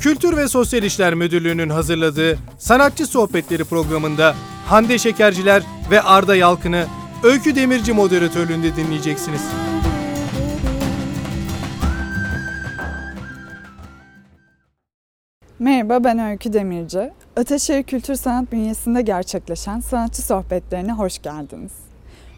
Kültür 0.00 0.36
ve 0.36 0.48
Sosyal 0.48 0.82
İşler 0.82 1.14
Müdürlüğü'nün 1.14 1.68
hazırladığı 1.68 2.38
Sanatçı 2.58 3.06
Sohbetleri 3.06 3.64
programında 3.64 4.34
Hande 4.66 4.98
Şekerciler 4.98 5.62
ve 5.90 6.00
Arda 6.00 6.36
Yalkın'ı 6.36 6.86
Öykü 7.22 7.54
Demirci 7.56 7.92
moderatörlüğünde 7.92 8.76
dinleyeceksiniz. 8.76 9.40
Merhaba 15.58 16.04
ben 16.04 16.18
Öykü 16.18 16.52
Demirci. 16.52 17.10
Ateşehir 17.36 17.82
Kültür 17.82 18.14
Sanat 18.14 18.52
bünyesinde 18.52 19.02
gerçekleşen 19.02 19.80
sanatçı 19.80 20.22
sohbetlerine 20.22 20.92
hoş 20.92 21.22
geldiniz. 21.22 21.72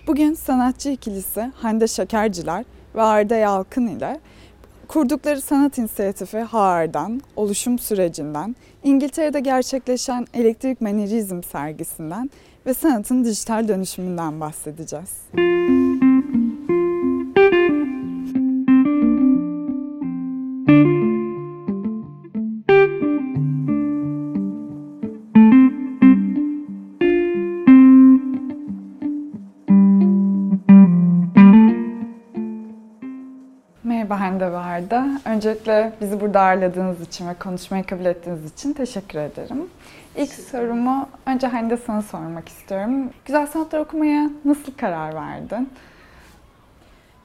Bugün 0.06 0.34
sanatçı 0.34 0.88
ikilisi 0.88 1.52
Hande 1.56 1.88
Şekerciler 1.88 2.64
ve 2.94 3.02
Arda 3.02 3.36
Yalkın 3.36 3.86
ile 3.86 4.20
kurdukları 4.92 5.40
sanat 5.40 5.78
inisiyatifi 5.78 6.38
HAAR'dan, 6.38 7.20
oluşum 7.36 7.78
sürecinden, 7.78 8.56
İngiltere'de 8.84 9.40
gerçekleşen 9.40 10.26
elektrik 10.34 10.80
manierizm 10.80 11.42
sergisinden 11.42 12.30
ve 12.66 12.74
sanatın 12.74 13.24
dijital 13.24 13.68
dönüşümünden 13.68 14.40
bahsedeceğiz. 14.40 15.10
Merhaba 15.32 15.61
Hande 34.42 34.52
ve 34.52 34.58
Arda. 34.58 35.20
Öncelikle 35.24 35.92
bizi 36.00 36.20
burada 36.20 36.40
ağırladığınız 36.40 37.00
için 37.00 37.28
ve 37.28 37.34
konuşmayı 37.34 37.84
kabul 37.84 38.04
ettiğiniz 38.04 38.52
için 38.52 38.72
teşekkür 38.72 39.18
ederim. 39.18 39.70
İlk 40.16 40.32
sorumu 40.32 41.08
önce 41.26 41.46
Hande 41.46 41.76
sana 41.76 42.02
sormak 42.02 42.48
istiyorum. 42.48 43.10
Güzel 43.24 43.46
sanatlar 43.46 43.78
okumaya 43.80 44.30
nasıl 44.44 44.72
karar 44.76 45.14
verdin? 45.14 45.68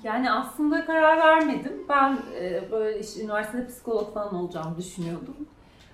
Yani 0.03 0.31
aslında 0.31 0.85
karar 0.85 1.17
vermedim. 1.17 1.73
Ben 1.89 2.17
e, 2.41 2.71
böyle 2.71 2.99
işte 2.99 3.23
üniversitede 3.23 3.67
psikolog 3.67 4.13
falan 4.13 4.35
olacağımı 4.35 4.77
düşünüyordum. 4.77 5.35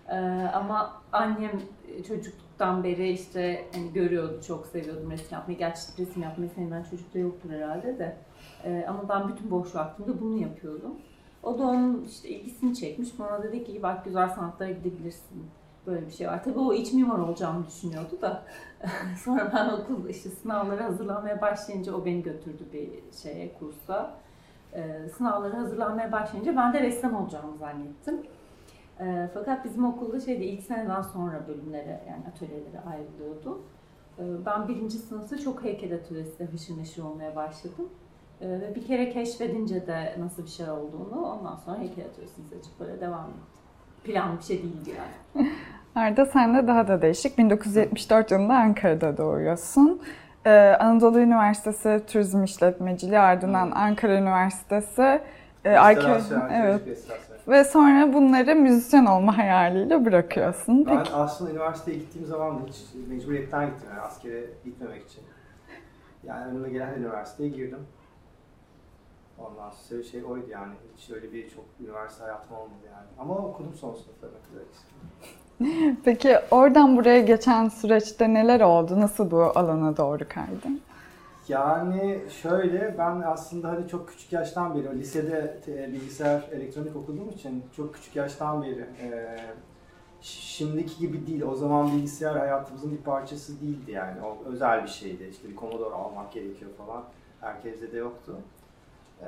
E, 0.09 0.16
ama 0.53 1.01
annem 1.11 1.61
e, 1.88 2.03
çocukluktan 2.03 2.83
beri 2.83 3.09
işte 3.09 3.66
hani 3.73 3.94
görüyordu, 3.94 4.41
çok 4.47 4.67
seviyordum 4.67 5.11
resim 5.11 5.27
yapmayı. 5.31 5.59
Gerçi 5.59 5.81
resim 5.99 6.23
yapmayı 6.23 6.49
sevmeyen 6.49 6.83
çocukta 6.83 7.19
yoktur 7.19 7.49
herhalde 7.49 7.99
de. 7.99 8.17
E, 8.63 8.85
ama 8.89 9.09
ben 9.09 9.27
bütün 9.27 9.51
boş 9.51 9.75
vaktimde 9.75 10.21
bunu 10.21 10.41
yapıyordum. 10.41 10.95
O 11.44 11.59
da 11.59 11.63
onun 11.63 12.03
işte 12.03 12.30
ilgisini 12.30 12.75
çekmiş. 12.75 13.19
Bana 13.19 13.44
dedi 13.44 13.63
ki 13.63 13.83
bak 13.83 14.05
güzel 14.05 14.30
sanatlara 14.30 14.72
gidebilirsin. 14.72 15.45
Böyle 15.88 16.08
bir 16.08 16.11
şey 16.11 16.27
var. 16.27 16.44
Tabii 16.44 16.59
o 16.59 16.73
iç 16.73 16.94
mimar 16.94 17.19
olacağımı 17.19 17.67
düşünüyordu 17.67 18.22
da. 18.22 18.44
Sonra 19.23 19.52
ben 19.55 19.69
okul 19.69 20.09
işte 20.09 20.30
sınavlara 20.30 20.83
hazırlanmaya 20.83 21.41
başlayınca 21.41 21.94
o 21.95 22.05
beni 22.05 22.23
götürdü 22.23 22.63
bir 22.73 22.89
şeye 23.23 23.53
kursa. 23.59 24.16
Ee, 24.73 25.09
sınavlara 25.17 25.58
hazırlanmaya 25.58 26.11
başlayınca 26.11 26.55
ben 26.55 26.73
de 26.73 26.81
ressam 26.81 27.16
olacağımı 27.16 27.57
zannettim. 27.57 28.22
Ee, 29.00 29.30
fakat 29.33 29.66
bizim 29.66 29.85
okulda 29.85 30.19
şeyde 30.19 30.45
ilk 30.45 30.63
seneden 30.63 31.02
sonra 31.02 31.47
bölümlere 31.47 32.03
yani 32.09 32.23
atölyelere 32.31 32.81
ayrılıyordu. 32.81 33.61
Ee, 34.19 34.45
ben 34.45 34.67
birinci 34.67 34.97
sınıfta 34.97 35.38
çok 35.38 35.63
heykel 35.63 35.95
atölyesinde 35.95 36.52
hışır 36.52 36.78
neşir 36.78 37.03
olmaya 37.03 37.35
başladım. 37.35 37.89
Ee, 38.41 38.47
ve 38.49 38.75
bir 38.75 38.87
kere 38.87 39.09
keşfedince 39.09 39.87
de 39.87 40.15
nasıl 40.19 40.43
bir 40.43 40.49
şey 40.49 40.69
olduğunu 40.69 41.25
ondan 41.25 41.55
sonra 41.55 41.79
heykel 41.79 42.05
atölyesini 42.05 42.45
seçip 42.47 42.79
böyle 42.79 43.01
devam 43.01 43.25
ettim. 43.29 43.41
Planlı 44.03 44.37
bir 44.37 44.43
şey 44.43 44.57
değildi 44.63 44.89
yani. 44.89 45.47
Arda 45.95 46.25
sen 46.25 46.55
de 46.55 46.67
daha 46.67 46.87
da 46.87 47.01
değişik. 47.01 47.37
1974 47.37 48.31
yılında 48.31 48.53
Ankara'da 48.53 49.17
doğuyorsun. 49.17 50.01
Ee, 50.45 50.51
Anadolu 50.79 51.19
Üniversitesi 51.19 52.01
Turizm 52.07 52.43
İşletmeciliği 52.43 53.19
ardından 53.19 53.72
Ankara 53.72 54.13
Üniversitesi 54.17 55.22
e, 55.66 55.69
arke- 55.69 56.22
evet. 56.53 56.81
Ve 57.47 57.63
sonra 57.63 58.13
bunları 58.13 58.55
müzisyen 58.55 59.05
olma 59.05 59.38
hayaliyle 59.38 60.05
bırakıyorsun. 60.05 60.85
Ben 60.88 60.97
Peki 60.97 61.13
aslında 61.13 61.51
üniversiteye 61.51 61.97
gittiğim 61.97 62.27
zaman 62.27 62.61
hiç 62.67 62.77
mecburiyetten 63.09 63.66
gittim 63.66 63.88
yani 63.91 64.01
askere 64.01 64.45
gitmemek 64.66 65.05
için. 65.09 65.23
Yani 66.23 66.45
önüme 66.51 66.69
gelen 66.69 66.93
üniversiteye 66.99 67.49
girdim. 67.49 67.79
Ondan 69.43 69.71
sonra 69.71 70.03
şey 70.03 70.23
oydu 70.25 70.45
yani. 70.49 70.73
Hiç 70.97 71.09
öyle 71.09 71.33
bir 71.33 71.49
çok 71.49 71.65
üniversite 71.79 72.23
hayatım 72.23 72.57
olmadı 72.57 72.85
yani. 72.93 73.07
Ama 73.19 73.37
okudum 73.37 73.73
son 73.75 73.93
sınıflarına 73.93 74.37
kadar 74.37 74.63
işte. 74.73 75.95
peki 76.05 76.37
oradan 76.51 76.97
buraya 76.97 77.19
geçen 77.21 77.69
süreçte 77.69 78.33
neler 78.33 78.61
oldu? 78.61 78.99
Nasıl 78.99 79.31
bu 79.31 79.43
alana 79.43 79.97
doğru 79.97 80.23
kaydın? 80.29 80.81
Yani 81.47 82.21
şöyle 82.41 82.95
ben 82.97 83.21
aslında 83.25 83.69
hani 83.69 83.87
çok 83.87 84.09
küçük 84.09 84.33
yaştan 84.33 84.75
beri 84.75 84.99
lisede 84.99 85.61
te- 85.65 85.93
bilgisayar 85.93 86.49
elektronik 86.51 86.95
okuduğum 86.95 87.29
için 87.29 87.63
çok 87.75 87.93
küçük 87.93 88.15
yaştan 88.15 88.63
beri 88.63 88.79
e, 89.01 89.37
şimdiki 90.21 90.99
gibi 90.99 91.27
değil. 91.27 91.41
O 91.41 91.55
zaman 91.55 91.91
bilgisayar 91.91 92.37
hayatımızın 92.37 92.91
bir 92.91 92.97
parçası 92.97 93.61
değildi 93.61 93.91
yani. 93.91 94.21
O 94.21 94.37
özel 94.45 94.83
bir 94.83 94.89
şeydi. 94.89 95.27
İşte 95.31 95.49
bir 95.49 95.55
Commodore 95.55 95.95
almak 95.95 96.31
gerekiyor 96.33 96.71
falan. 96.77 97.03
Herkeste 97.41 97.91
de 97.91 97.97
yoktu. 97.97 98.35
Ee, 99.22 99.25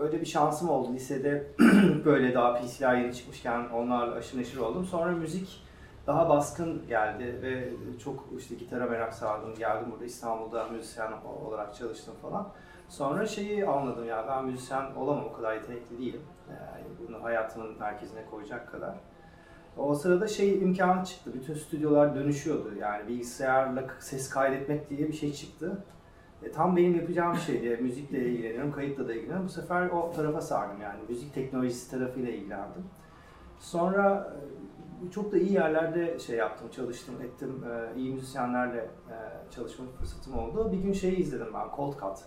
öyle 0.00 0.20
bir 0.20 0.26
şansım 0.26 0.70
oldu 0.70 0.92
lisede 0.92 1.46
böyle 2.04 2.34
daha 2.34 2.54
PC'ler 2.54 2.96
yeni 2.96 3.14
çıkmışken 3.14 3.68
onlarla 3.68 4.14
aşırı 4.14 4.40
neşir 4.40 4.58
oldum. 4.58 4.84
Sonra 4.84 5.12
müzik 5.12 5.62
daha 6.06 6.28
baskın 6.28 6.86
geldi 6.88 7.38
ve 7.42 7.68
çok 7.98 8.24
işte 8.38 8.54
gitara 8.54 8.86
merak 8.86 9.14
sardım. 9.14 9.54
Geldim 9.54 9.90
burada 9.92 10.04
İstanbul'da 10.04 10.68
müzisyen 10.68 11.12
olarak 11.46 11.74
çalıştım 11.74 12.14
falan. 12.22 12.48
Sonra 12.88 13.26
şeyi 13.26 13.66
anladım 13.66 14.04
ya 14.04 14.24
ben 14.28 14.44
müzisyen 14.44 14.94
olamam 14.96 15.24
o 15.24 15.32
kadar 15.32 15.54
yetenekli 15.54 15.98
değilim. 15.98 16.22
Yani 16.50 16.84
bunu 16.98 17.24
hayatımın 17.24 17.78
merkezine 17.78 18.26
koyacak 18.30 18.72
kadar. 18.72 18.94
O 19.76 19.94
sırada 19.94 20.28
şey 20.28 20.58
imkanı 20.58 21.04
çıktı. 21.04 21.30
Bütün 21.34 21.54
stüdyolar 21.54 22.14
dönüşüyordu. 22.14 22.74
Yani 22.80 23.08
bilgisayarla 23.08 23.84
ses 24.00 24.28
kaydetmek 24.28 24.90
diye 24.90 25.08
bir 25.08 25.12
şey 25.12 25.32
çıktı. 25.32 25.84
E, 26.42 26.52
tam 26.52 26.76
benim 26.76 26.94
yapacağım 26.94 27.34
bir 27.34 27.40
şeydi. 27.40 27.78
Müzikle 27.82 28.28
ilgileniyorum, 28.28 28.72
kayıtla 28.72 29.08
da 29.08 29.12
ilgileniyorum. 29.12 29.46
Bu 29.46 29.50
sefer 29.50 29.88
o 29.90 30.12
tarafa 30.12 30.40
sardım 30.40 30.80
yani. 30.80 31.00
Müzik 31.08 31.34
teknolojisi 31.34 31.90
tarafıyla 31.90 32.32
ilgilendim. 32.32 32.84
Sonra 33.58 34.36
e, 35.06 35.10
çok 35.10 35.32
da 35.32 35.38
iyi 35.38 35.52
yerlerde 35.52 36.18
şey 36.18 36.36
yaptım, 36.36 36.68
çalıştım, 36.70 37.14
ettim. 37.22 37.64
E, 37.70 37.98
iyi 37.98 38.14
müzisyenlerle 38.14 38.78
e, 38.80 39.16
çalışma 39.50 39.86
fırsatım 39.98 40.38
oldu. 40.38 40.72
Bir 40.72 40.78
gün 40.78 40.92
şeyi 40.92 41.16
izledim 41.16 41.54
ben, 41.54 41.76
Cold 41.76 41.92
Cut. 41.92 42.18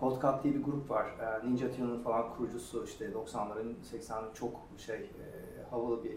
Cold 0.00 0.22
Cut 0.22 0.44
diye 0.44 0.54
bir 0.54 0.62
grup 0.62 0.90
var. 0.90 1.06
E, 1.06 1.48
Ninja 1.48 1.72
Tune'un 1.72 2.02
falan 2.02 2.36
kurucusu 2.36 2.84
işte 2.84 3.10
90'ların, 3.10 3.74
80'ların 3.92 4.34
çok 4.34 4.60
şey 4.76 4.96
e, 4.96 5.26
havalı 5.70 6.04
bir 6.04 6.16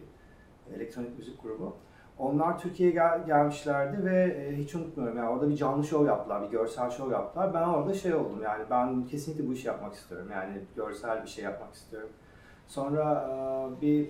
elektronik 0.76 1.18
müzik 1.18 1.44
grubu. 1.44 1.76
Onlar 2.22 2.60
Türkiye'ye 2.60 2.94
gel- 2.96 3.26
gelmişlerdi 3.26 4.06
ve 4.06 4.24
e, 4.24 4.58
hiç 4.58 4.76
unutmuyorum 4.76 5.18
yani 5.18 5.30
orada 5.30 5.50
bir 5.50 5.56
canlı 5.56 5.84
show 5.84 6.08
yaptılar, 6.08 6.44
bir 6.44 6.50
görsel 6.50 6.90
show 6.90 7.14
yaptılar. 7.14 7.54
Ben 7.54 7.62
orada 7.62 7.94
şey 7.94 8.16
oldum 8.16 8.42
yani 8.44 8.64
ben 8.70 9.06
kesinlikle 9.06 9.48
bu 9.48 9.54
işi 9.54 9.68
yapmak 9.68 9.94
istiyorum 9.94 10.28
yani 10.32 10.54
görsel 10.76 11.24
bir 11.24 11.30
şey 11.30 11.44
yapmak 11.44 11.74
istiyorum. 11.74 12.10
Sonra 12.68 13.30
e, 13.30 13.82
bir 13.82 14.10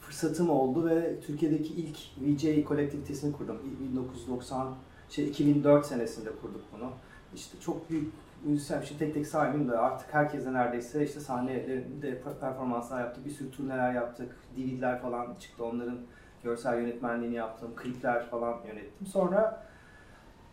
fırsatım 0.00 0.50
oldu 0.50 0.86
ve 0.86 1.20
Türkiye'deki 1.20 1.74
ilk 1.74 1.96
VJ 2.20 2.64
kolektivitesini 2.64 3.32
kurdum. 3.32 3.58
1990 3.80 4.74
şey 5.08 5.28
2004 5.28 5.86
senesinde 5.86 6.30
kurduk 6.42 6.62
bunu. 6.72 6.90
İşte 7.34 7.60
çok 7.60 7.90
büyük 7.90 8.12
müzisyen 8.44 8.82
işte 8.82 8.98
tek 8.98 9.14
tek 9.14 9.26
sahibim 9.26 9.68
de 9.68 9.78
artık 9.78 10.14
herkese 10.14 10.52
neredeyse 10.52 11.04
işte 11.04 11.20
sahnelerinde 11.20 12.22
performanslar 12.40 13.00
yaptık. 13.00 13.24
Bir 13.24 13.30
sürü 13.30 13.50
turneler 13.50 13.92
yaptık. 13.92 14.36
DVD'ler 14.56 15.02
falan 15.02 15.34
çıktı. 15.40 15.64
Onların 15.64 15.98
görsel 16.44 16.78
yönetmenliğini 16.80 17.34
yaptım. 17.34 17.70
Klipler 17.76 18.26
falan 18.26 18.56
yönettim. 18.68 19.06
Sonra 19.06 19.62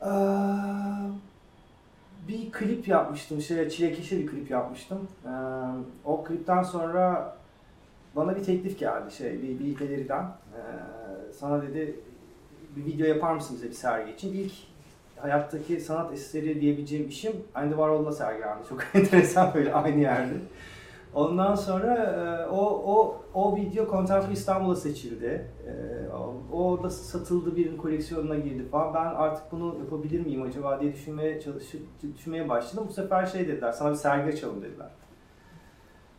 eee, 0.01 0.09
bir 2.27 2.51
klip 2.51 2.87
yapmıştım. 2.87 3.41
Şey, 3.41 3.69
çilekeşe 3.69 4.17
bir 4.17 4.27
klip 4.27 4.51
yapmıştım. 4.51 5.07
Eee, 5.25 5.31
o 6.05 6.23
klipten 6.23 6.63
sonra 6.63 7.35
bana 8.15 8.35
bir 8.35 8.43
teklif 8.43 8.79
geldi 8.79 9.11
şey 9.11 9.41
bir, 9.43 9.59
bir 9.59 9.75
galeriden. 9.75 10.25
Sana 11.39 11.61
dedi 11.61 11.99
bir 12.75 12.85
video 12.85 13.07
yapar 13.07 13.33
mısın 13.33 13.55
bize 13.55 13.67
bir 13.67 13.73
sergi 13.73 14.11
için? 14.11 14.33
İlk 14.33 14.53
hayattaki 15.19 15.81
sanat 15.81 16.13
eseri 16.13 16.61
diyebileceğim 16.61 17.07
işim 17.09 17.33
Andy 17.55 17.69
Warhol'la 17.69 18.11
sergilendi. 18.11 18.67
Çok 18.69 18.83
enteresan 18.93 19.53
böyle 19.53 19.73
aynı 19.73 20.01
yerde. 20.01 20.33
Ondan 21.13 21.55
sonra 21.55 21.95
e, 21.95 22.49
o 22.49 22.61
o 22.85 23.22
o 23.33 23.55
video 23.55 23.85
Contemporary 23.89 24.33
İstanbul'a 24.33 24.75
seçildi. 24.75 25.47
E, 25.67 25.71
o- 26.13 26.57
o 26.57 26.83
da 26.83 26.89
satıldı 26.89 27.55
birinin 27.55 27.77
koleksiyonuna 27.77 28.35
girdi 28.35 28.65
falan. 28.71 28.93
Ben 28.93 29.05
artık 29.05 29.51
bunu 29.51 29.75
yapabilir 29.79 30.25
miyim 30.25 30.41
acaba 30.41 30.79
diye 30.81 30.93
düşünmeye 30.93 31.41
çalışıp 31.41 31.81
düşünmeye 32.17 32.49
başladım. 32.49 32.85
Bu 32.89 32.93
sefer 32.93 33.25
şey 33.25 33.47
dediler, 33.47 33.71
sana 33.71 33.89
bir 33.91 33.95
sergi 33.95 34.31
açalım 34.31 34.61
dediler. 34.61 34.87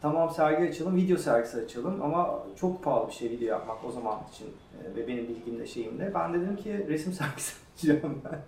tamam 0.00 0.30
sergi 0.30 0.68
açalım, 0.68 0.96
video 0.96 1.16
sergisi 1.16 1.60
açalım 1.60 2.02
ama 2.02 2.38
çok 2.56 2.84
pahalı 2.84 3.08
bir 3.08 3.12
şey 3.12 3.30
video 3.30 3.48
yapmak 3.48 3.84
o 3.84 3.90
zaman 3.90 4.16
için 4.32 4.46
e, 4.46 4.96
ve 4.96 5.08
benim 5.08 5.28
bilgimde 5.28 5.66
şeyimde. 5.66 6.12
Ben 6.14 6.34
dedim 6.34 6.56
ki 6.56 6.86
resim 6.88 7.12
sergisi 7.22 7.54
açacağım 7.76 8.20
ben. 8.24 8.38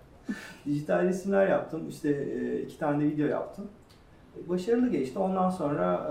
Dijital 0.65 1.03
resimler 1.03 1.47
yaptım, 1.47 1.89
işte 1.89 2.09
e, 2.09 2.61
iki 2.61 2.79
tane 2.79 3.03
de 3.03 3.07
video 3.07 3.27
yaptım. 3.27 3.67
E, 4.37 4.49
Başarılı 4.49 4.89
geçti. 4.89 5.19
Ondan 5.19 5.49
sonra 5.49 6.05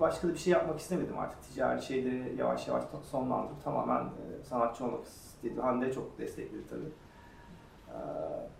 başka 0.00 0.28
da 0.28 0.32
bir 0.32 0.38
şey 0.38 0.52
yapmak 0.52 0.80
istemedim 0.80 1.18
artık. 1.18 1.42
Ticari 1.42 1.82
şeyleri 1.82 2.36
yavaş 2.38 2.68
yavaş 2.68 2.84
sonlandırdım. 3.10 3.56
Tamamen 3.64 4.04
e, 4.04 4.44
sanatçı 4.44 4.84
olmak 4.84 5.04
istedim. 5.06 5.58
Hande 5.62 5.92
çok 5.92 6.18
destekledi 6.18 6.66
tabii. 6.70 6.92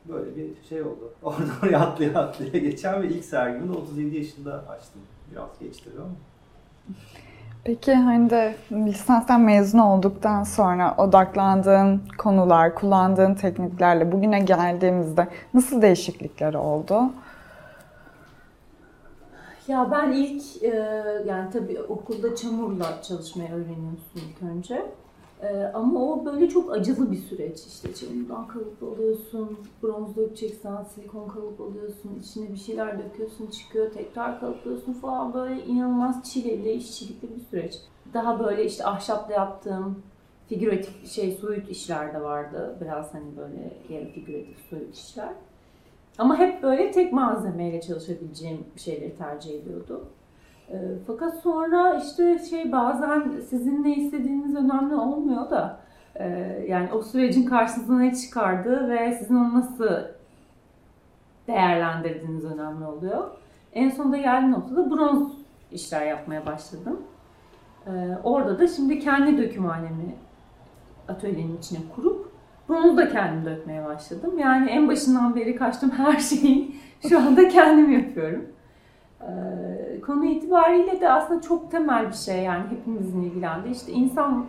Böyle 0.08 0.36
bir 0.36 0.64
şey 0.68 0.82
oldu. 0.82 1.12
Oradan 1.22 1.50
oraya 1.62 1.80
atlaya 1.80 2.18
atlaya 2.18 2.50
geçen 2.50 3.02
ve 3.02 3.08
ilk 3.08 3.24
sergimi 3.24 3.68
de 3.68 3.72
37 3.78 4.16
yaşında 4.16 4.64
açtım. 4.68 5.02
Biraz 5.32 5.48
geç 5.60 5.80
tabii 5.80 6.02
ama. 6.02 6.14
Peki 7.64 7.94
hani 7.94 8.30
de 8.30 8.54
lisanstan 8.72 9.40
mezun 9.40 9.78
olduktan 9.78 10.42
sonra 10.42 10.94
odaklandığın 10.98 12.02
konular, 12.18 12.74
kullandığın 12.74 13.34
tekniklerle 13.34 14.12
bugüne 14.12 14.40
geldiğimizde 14.40 15.28
nasıl 15.54 15.82
değişiklikler 15.82 16.54
oldu? 16.54 17.02
Ya 19.68 19.90
ben 19.90 20.12
ilk 20.12 20.62
e, 20.62 20.68
yani 21.26 21.50
tabii 21.52 21.82
okulda 21.82 22.36
çamurla 22.36 23.02
çalışmayı 23.02 23.48
öğreniyorsun 23.50 24.20
ilk 24.30 24.42
önce. 24.50 24.86
E, 25.42 25.62
ama 25.74 26.00
o 26.04 26.24
böyle 26.24 26.48
çok 26.48 26.72
acılı 26.72 27.12
bir 27.12 27.16
süreç. 27.16 27.58
İşte 27.66 27.94
çamurdan 27.94 28.46
kalıp 28.48 28.82
alıyorsun, 28.82 29.58
bronz 29.82 30.16
dökeceksen 30.16 30.84
silikon 30.94 31.28
kalıp 31.28 31.60
alıyorsun, 31.60 32.18
içine 32.20 32.52
bir 32.52 32.56
şeyler 32.58 32.98
döküyorsun, 32.98 33.46
çıkıyor, 33.46 33.92
tekrar 33.92 34.40
kalıplıyorsun 34.40 34.92
falan 34.92 35.34
böyle 35.34 35.64
inanılmaz 35.64 36.32
çileli, 36.32 36.72
işçilikli 36.72 37.28
bir 37.36 37.44
süreç. 37.50 37.74
Daha 38.14 38.38
böyle 38.40 38.64
işte 38.64 38.84
ahşapla 38.86 39.34
yaptığım 39.34 40.02
figüratif 40.48 41.10
şey 41.12 41.32
soyut 41.32 41.68
işler 41.68 42.14
de 42.14 42.20
vardı. 42.22 42.76
Biraz 42.80 43.14
hani 43.14 43.36
böyle 43.36 43.72
yarı 43.88 44.12
figüratif 44.12 44.58
soyut 44.70 44.94
işler. 44.94 45.32
Ama 46.18 46.38
hep 46.38 46.62
böyle 46.62 46.90
tek 46.90 47.12
malzemeyle 47.12 47.80
çalışabileceğim 47.80 48.64
şeyleri 48.76 49.16
tercih 49.16 49.54
ediyordum. 49.54 50.04
E, 50.70 50.76
fakat 51.06 51.40
sonra 51.40 51.94
işte 51.94 52.38
şey 52.38 52.72
bazen 52.72 53.32
sizin 53.50 53.84
ne 53.84 53.96
istediğiniz 53.96 54.56
önemli 54.56 54.94
olmuyor 54.94 55.50
da 55.50 55.80
e, 56.14 56.26
yani 56.68 56.92
o 56.92 57.02
sürecin 57.02 57.46
karşınıza 57.46 57.98
ne 57.98 58.14
çıkardığı 58.14 58.88
ve 58.88 59.12
sizin 59.12 59.34
onu 59.34 59.54
nasıl 59.54 59.90
değerlendirdiğiniz 61.46 62.44
önemli 62.44 62.84
oluyor. 62.84 63.24
En 63.72 63.90
sonunda 63.90 64.16
geldiğim 64.16 64.52
noktada 64.52 64.90
bronz 64.90 65.32
işler 65.72 66.06
yapmaya 66.06 66.46
başladım. 66.46 67.00
E, 67.86 67.90
orada 68.24 68.58
da 68.58 68.68
şimdi 68.68 68.98
kendi 68.98 69.38
dökümhanemi 69.38 70.14
atölyenin 71.08 71.56
içine 71.56 71.78
kurup 71.94 72.32
bronzu 72.68 72.96
da 72.96 73.08
kendim 73.08 73.44
dökmeye 73.44 73.84
başladım. 73.84 74.38
Yani 74.38 74.70
en 74.70 74.88
başından 74.88 75.36
beri 75.36 75.56
kaçtığım 75.56 75.90
her 75.96 76.18
şeyi 76.18 76.76
şu 77.08 77.18
anda 77.18 77.48
kendim 77.48 77.92
yapıyorum. 77.92 78.46
Ee, 79.20 80.00
konu 80.00 80.24
itibariyle 80.24 81.00
de 81.00 81.10
aslında 81.10 81.40
çok 81.40 81.70
temel 81.70 82.08
bir 82.08 82.14
şey 82.14 82.42
yani 82.42 82.64
hepimizin 82.70 83.22
ilgilendiği 83.22 83.74
işte 83.74 83.92
insan 83.92 84.46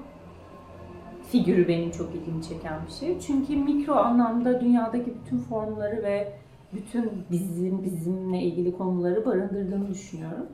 figürü 1.31 1.67
benim 1.67 1.91
çok 1.91 2.15
ilgimi 2.15 2.43
çeken 2.43 2.79
bir 2.87 2.91
şey. 2.91 3.19
Çünkü 3.19 3.55
mikro 3.55 3.93
anlamda 3.93 4.61
dünyadaki 4.61 5.13
bütün 5.23 5.37
formları 5.37 6.03
ve 6.03 6.33
bütün 6.73 7.11
bizim 7.31 7.83
bizimle 7.83 8.41
ilgili 8.41 8.77
konuları 8.77 9.25
barındırdığını 9.25 9.89
düşünüyorum. 9.89 10.47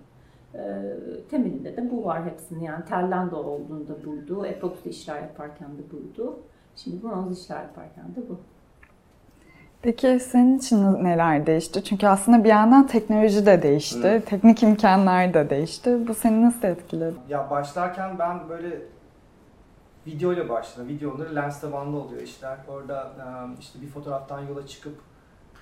Ee, 0.55 0.81
temelinde 1.29 1.77
de 1.77 1.91
bu 1.91 2.05
var 2.05 2.25
hepsinin 2.25 2.59
yani 2.59 2.85
telden 2.85 3.31
de 3.31 3.35
olduğunda 3.35 4.05
buydu, 4.05 4.45
epoksi 4.45 4.89
işler 4.89 5.21
yaparken 5.21 5.69
de 5.77 5.91
buydu. 5.91 6.39
Şimdi 6.75 7.03
bronz 7.03 7.39
işler 7.43 7.61
yaparken 7.61 8.15
de 8.15 8.29
bu. 8.29 8.39
Peki 9.81 10.19
senin 10.19 10.57
için 10.57 11.03
neler 11.03 11.45
değişti? 11.45 11.83
Çünkü 11.83 12.07
aslında 12.07 12.43
bir 12.43 12.49
yandan 12.49 12.87
teknoloji 12.87 13.45
de 13.45 13.61
değişti, 13.61 14.11
Hı. 14.11 14.21
teknik 14.25 14.63
imkanlar 14.63 15.33
da 15.33 15.49
değişti. 15.49 16.07
Bu 16.07 16.13
seni 16.13 16.45
nasıl 16.45 16.67
etkiledi? 16.67 17.15
Ya 17.29 17.49
başlarken 17.49 18.19
ben 18.19 18.49
böyle 18.49 18.81
video 20.07 20.33
ile 20.33 20.49
başladım. 20.49 20.87
Videoları 20.89 21.35
lens 21.35 21.61
tabanlı 21.61 21.97
oluyor 21.97 22.21
işler. 22.21 22.57
Orada 22.67 23.11
işte 23.59 23.81
bir 23.81 23.87
fotoğraftan 23.87 24.41
yola 24.41 24.67
çıkıp 24.67 24.95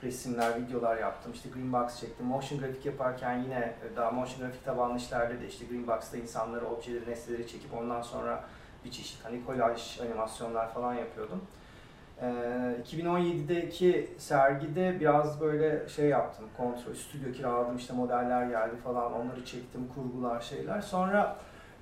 resimler, 0.03 0.61
videolar 0.61 0.97
yaptım. 0.97 1.31
İşte 1.35 1.49
green 1.49 1.73
box 1.73 1.99
çektim. 1.99 2.25
Motion 2.25 2.59
grafik 2.59 2.85
yaparken 2.85 3.37
yine 3.37 3.73
daha 3.95 4.11
motion 4.11 4.39
grafik 4.47 4.65
tabanlı 4.65 4.97
işlerde 4.97 5.41
de 5.41 5.47
işte 5.47 5.65
green 5.65 5.87
box'ta 5.87 6.17
insanları, 6.17 6.65
objeleri, 6.67 7.09
nesneleri 7.09 7.47
çekip 7.47 7.73
ondan 7.81 8.01
sonra 8.01 8.43
bir 8.85 8.91
çeşit 8.91 9.25
hani 9.25 9.45
kolaj 9.45 9.99
animasyonlar 9.99 10.73
falan 10.73 10.93
yapıyordum. 10.93 11.41
Ee, 12.21 12.25
2017'deki 12.91 14.09
sergide 14.17 14.99
biraz 14.99 15.41
böyle 15.41 15.89
şey 15.89 16.09
yaptım, 16.09 16.45
kontrol, 16.57 16.93
stüdyo 16.93 17.31
kiraladım, 17.31 17.77
işte 17.77 17.93
modeller 17.93 18.49
geldi 18.49 18.75
falan, 18.83 19.13
onları 19.13 19.45
çektim, 19.45 19.87
kurgular, 19.95 20.41
şeyler. 20.41 20.81
Sonra 20.81 21.37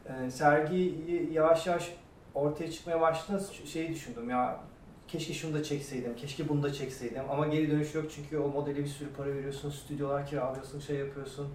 e, 0.06 0.32
sergi 0.32 1.30
yavaş 1.32 1.68
yavaş 1.68 1.96
ortaya 2.36 2.72
çıkmaya 2.72 3.02
başladığında 3.02 3.44
şeyi 3.66 3.90
düşündüm 3.90 4.30
ya 4.30 4.60
keşke 5.08 5.34
şunu 5.34 5.54
da 5.54 5.64
çekseydim, 5.64 6.16
keşke 6.16 6.50
bunu 6.50 6.64
da 6.64 6.74
çekseydim 6.74 7.24
ama 7.30 7.48
geri 7.48 7.72
dönüş 7.72 7.96
yok 7.96 8.06
çünkü 8.16 8.38
o 8.38 8.48
modele 8.48 8.78
bir 8.80 8.88
sürü 8.88 9.10
para 9.14 9.28
veriyorsun, 9.28 9.70
stüdyolar 9.70 10.26
kiralıyorsun, 10.26 10.80
şey 10.80 10.96
yapıyorsun 10.96 11.48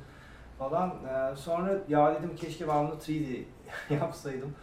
falan. 0.58 0.90
Ee, 0.90 1.36
sonra 1.36 1.78
ya 1.88 2.14
dedim 2.14 2.36
keşke 2.36 2.68
ben 2.68 2.86
bunu 2.86 2.94
3D 2.94 3.42
yapsaydım. 3.90 4.54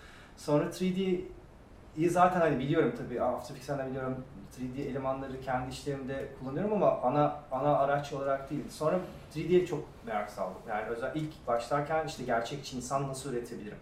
Sonra 0.45 0.65
3D'yi 0.65 2.09
zaten 2.09 2.39
hani 2.39 2.59
biliyorum 2.59 2.93
tabii 2.97 3.21
After 3.21 3.55
Effects'ten 3.55 3.89
biliyorum 3.89 4.25
3D 4.61 4.89
elemanları 4.89 5.41
kendi 5.41 5.71
işlerimde 5.71 6.27
kullanıyorum 6.39 6.73
ama 6.73 7.01
ana 7.01 7.39
ana 7.51 7.77
araç 7.77 8.13
olarak 8.13 8.49
değil. 8.49 8.69
Sonra 8.69 8.99
3D'ye 9.35 9.65
çok 9.65 9.83
merak 10.05 10.29
saldım. 10.29 10.61
Yani 10.69 10.85
özel 10.85 11.11
ilk 11.15 11.47
başlarken 11.47 12.07
işte 12.07 12.23
gerçekçi 12.23 12.77
insan 12.77 13.07
nasıl 13.07 13.33
üretebilirim? 13.33 13.77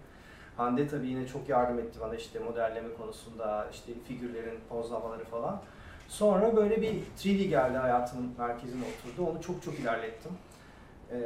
Hande 0.58 0.88
tabii 0.88 1.08
yine 1.08 1.28
çok 1.28 1.50
yardım 1.50 1.80
etti 1.80 2.00
bana 2.02 2.16
işte 2.16 2.40
modelleme 2.40 2.94
konusunda, 2.94 3.68
işte 3.72 3.92
figürlerin 4.08 4.60
pozlamaları 4.70 5.24
falan. 5.26 5.62
Sonra 6.08 6.56
böyle 6.56 6.82
bir 6.82 6.94
3D 7.20 7.48
geldi 7.48 7.78
hayatımın 7.78 8.36
merkezine 8.38 8.84
oturdu. 8.86 9.32
Onu 9.32 9.42
çok 9.42 9.64
çok 9.64 9.80
ilerlettim. 9.80 10.32
Ee, 11.12 11.18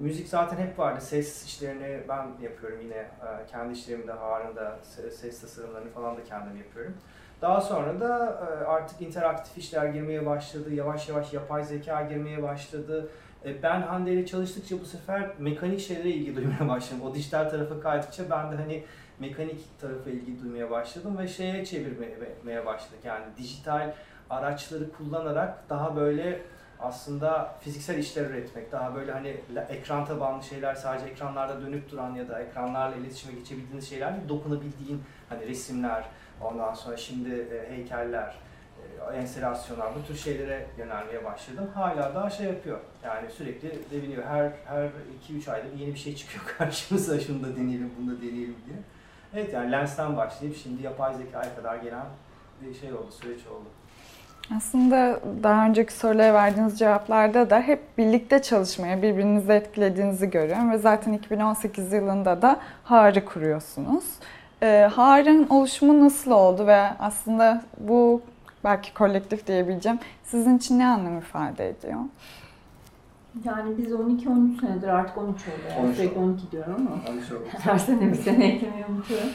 müzik 0.00 0.28
zaten 0.28 0.56
hep 0.56 0.78
vardı. 0.78 1.00
Ses 1.00 1.46
işlerini 1.46 2.00
ben 2.08 2.26
yapıyorum 2.42 2.80
yine. 2.82 2.96
Ee, 2.96 3.46
kendi 3.50 3.72
işlerimde, 3.72 4.12
Harun'da 4.12 4.78
ses 5.10 5.40
tasarımlarını 5.40 5.90
falan 5.90 6.16
da 6.16 6.24
kendim 6.24 6.56
yapıyorum. 6.56 6.94
Daha 7.42 7.60
sonra 7.60 8.00
da 8.00 8.26
e, 8.26 8.64
artık 8.64 9.02
interaktif 9.02 9.58
işler 9.58 9.86
girmeye 9.86 10.26
başladı. 10.26 10.74
Yavaş 10.74 11.08
yavaş 11.08 11.32
yapay 11.32 11.64
zeka 11.64 12.02
girmeye 12.02 12.42
başladı. 12.42 13.08
E, 13.44 13.62
ben 13.62 13.82
Hande 13.82 14.12
ile 14.12 14.26
çalıştıkça 14.26 14.80
bu 14.80 14.84
sefer 14.84 15.30
mekanik 15.38 15.80
şeylere 15.80 16.08
ilgi 16.08 16.36
duymaya 16.36 16.68
başladım. 16.68 17.02
O 17.06 17.14
dijital 17.14 17.50
tarafa 17.50 17.80
kaydıkça 17.80 18.30
ben 18.30 18.52
de 18.52 18.56
hani 18.56 18.84
mekanik 19.18 19.80
tarafa 19.80 20.10
ilgi 20.10 20.42
duymaya 20.42 20.70
başladım 20.70 21.18
ve 21.18 21.28
şeye 21.28 21.64
çevirmeye 21.64 22.66
başladık. 22.66 22.98
Yani 23.04 23.24
dijital 23.38 23.92
araçları 24.30 24.92
kullanarak 24.92 25.70
daha 25.70 25.96
böyle 25.96 26.40
aslında 26.80 27.54
fiziksel 27.60 27.98
işler 27.98 28.24
üretmek, 28.24 28.72
daha 28.72 28.94
böyle 28.94 29.12
hani 29.12 29.36
ekran 29.68 30.04
tabanlı 30.04 30.42
şeyler 30.42 30.74
sadece 30.74 31.06
ekranlarda 31.06 31.62
dönüp 31.62 31.90
duran 31.90 32.14
ya 32.14 32.28
da 32.28 32.40
ekranlarla 32.40 32.96
iletişime 32.96 33.34
geçebildiğiniz 33.34 33.88
şeyler 33.88 34.16
değil, 34.16 34.28
dokunabildiğin 34.28 35.02
hani 35.28 35.46
resimler, 35.46 36.04
ondan 36.40 36.74
sonra 36.74 36.96
şimdi 36.96 37.30
e, 37.30 37.70
heykeller, 37.76 38.34
e, 39.12 39.16
enstalasyonlar 39.16 39.94
bu 39.94 40.06
tür 40.06 40.16
şeylere 40.16 40.66
yönelmeye 40.78 41.24
başladım. 41.24 41.70
Hala 41.74 42.14
daha 42.14 42.30
şey 42.30 42.46
yapıyor. 42.46 42.80
Yani 43.04 43.30
sürekli 43.30 43.90
deviniyor. 43.90 44.24
Her 44.24 44.52
her 44.66 44.88
2-3 45.28 45.50
ayda 45.52 45.66
yeni 45.78 45.94
bir 45.94 45.98
şey 45.98 46.16
çıkıyor 46.16 46.44
karşımıza. 46.58 47.20
Şunu 47.20 47.42
da 47.42 47.56
deneyelim, 47.56 47.90
bunu 47.98 48.16
da 48.16 48.22
deneyelim 48.22 48.56
diye. 48.66 48.76
Evet 49.34 49.52
yani 49.52 49.72
lensten 49.72 50.16
başlayıp 50.16 50.56
şimdi 50.56 50.82
yapay 50.82 51.14
zekaya 51.14 51.56
kadar 51.56 51.76
gelen 51.76 52.06
bir 52.60 52.74
şey 52.74 52.92
oldu, 52.92 53.12
süreç 53.12 53.46
oldu. 53.46 53.68
Aslında 54.56 55.20
daha 55.42 55.66
önceki 55.66 55.92
sorulara 55.92 56.34
verdiğiniz 56.34 56.78
cevaplarda 56.78 57.50
da 57.50 57.60
hep 57.60 57.98
birlikte 57.98 58.42
çalışmaya, 58.42 59.02
birbirinizi 59.02 59.52
etkilediğinizi 59.52 60.30
görüyorum 60.30 60.70
ve 60.70 60.78
zaten 60.78 61.12
2018 61.12 61.92
yılında 61.92 62.42
da 62.42 62.60
Har'ı 62.84 63.24
kuruyorsunuz. 63.24 64.04
Ee, 64.62 64.88
Har'ın 64.94 65.46
oluşumu 65.48 66.04
nasıl 66.04 66.30
oldu 66.30 66.66
ve 66.66 66.80
aslında 66.98 67.62
bu 67.78 68.22
belki 68.64 68.94
kolektif 68.94 69.46
diyebileceğim 69.46 69.98
sizin 70.24 70.58
için 70.58 70.78
ne 70.78 70.86
anlam 70.86 71.18
ifade 71.18 71.68
ediyor? 71.68 72.00
Yani 73.44 73.78
biz 73.78 73.92
12-13 73.92 74.60
senedir 74.60 74.88
artık 74.88 75.18
13 75.18 75.28
oldu. 75.28 75.40
Yani 75.70 75.86
13 75.86 75.96
sürekli 75.96 76.18
12 76.20 76.50
diyorum 76.50 76.74
ama 76.76 77.16
13 77.16 77.32
oldu. 77.32 77.44
her 77.62 77.78
sene 77.78 78.00
bir 78.12 78.14
sene 78.14 78.46
eklemeyi 78.46 78.84
unutuyorum. 78.88 79.28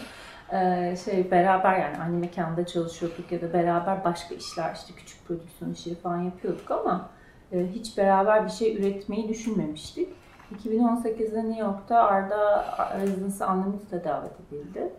Ee, 0.53 0.95
şey 1.05 1.31
beraber 1.31 1.79
yani 1.79 1.97
aynı 1.97 2.17
mekanda 2.17 2.65
çalışıyorduk 2.65 3.31
ya 3.31 3.41
da 3.41 3.53
beraber 3.53 4.03
başka 4.03 4.35
işler 4.35 4.73
işte 4.75 4.93
küçük 4.93 5.27
prodüksiyon 5.27 5.71
işleri 5.71 5.95
falan 5.95 6.21
yapıyorduk 6.21 6.71
ama 6.71 7.09
e, 7.51 7.67
hiç 7.67 7.97
beraber 7.97 8.45
bir 8.45 8.49
şey 8.49 8.77
üretmeyi 8.77 9.29
düşünmemiştik. 9.29 10.09
2018'de 10.55 11.43
New 11.43 11.59
York'ta 11.59 12.03
Arda 12.03 12.65
Residency 13.01 13.43
Unlimited'e 13.43 14.03
davet 14.03 14.31
edildi. 14.47 14.89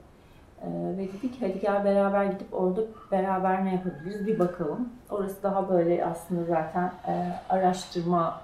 Ee, 0.62 0.68
ve 0.98 1.08
dedik 1.08 1.42
hadi 1.42 1.60
gel 1.60 1.84
beraber 1.84 2.24
gidip 2.24 2.54
orada 2.54 2.80
beraber 3.12 3.64
ne 3.64 3.72
yapabiliriz 3.74 4.26
bir 4.26 4.38
bakalım. 4.38 4.88
Orası 5.10 5.42
daha 5.42 5.68
böyle 5.68 6.06
aslında 6.06 6.44
zaten 6.44 6.92
e, 7.08 7.32
araştırma 7.48 8.42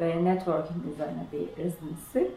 ve 0.00 0.24
networking 0.24 0.86
üzerine 0.94 1.22
bir 1.32 1.64
residency. 1.64 2.34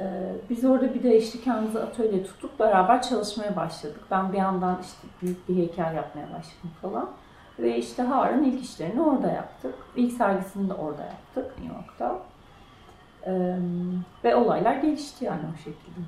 Ee, 0.00 0.32
biz 0.50 0.64
orada 0.64 0.94
bir 0.94 1.02
de 1.02 1.18
işte 1.18 1.40
kendimize 1.40 1.78
atölye 1.78 2.24
tutup 2.24 2.58
beraber 2.58 3.02
çalışmaya 3.02 3.56
başladık. 3.56 4.00
Ben 4.10 4.32
bir 4.32 4.38
yandan 4.38 4.78
işte 4.82 5.08
büyük 5.22 5.48
bir 5.48 5.56
heykel 5.56 5.94
yapmaya 5.94 6.26
başladım 6.26 6.70
falan. 6.82 7.10
Ve 7.58 7.78
işte 7.78 8.02
Harun 8.02 8.44
ilk 8.44 8.64
işlerini 8.64 9.02
orada 9.02 9.30
yaptık. 9.30 9.74
İlk 9.96 10.12
sergisini 10.12 10.68
de 10.68 10.74
orada 10.74 11.02
yaptık 11.02 11.58
New 11.58 11.76
York'ta. 11.76 12.18
Ee, 13.26 13.56
ve 14.24 14.36
olaylar 14.36 14.74
gelişti 14.74 15.24
yani 15.24 15.42
o 15.54 15.56
şekilde. 15.56 16.00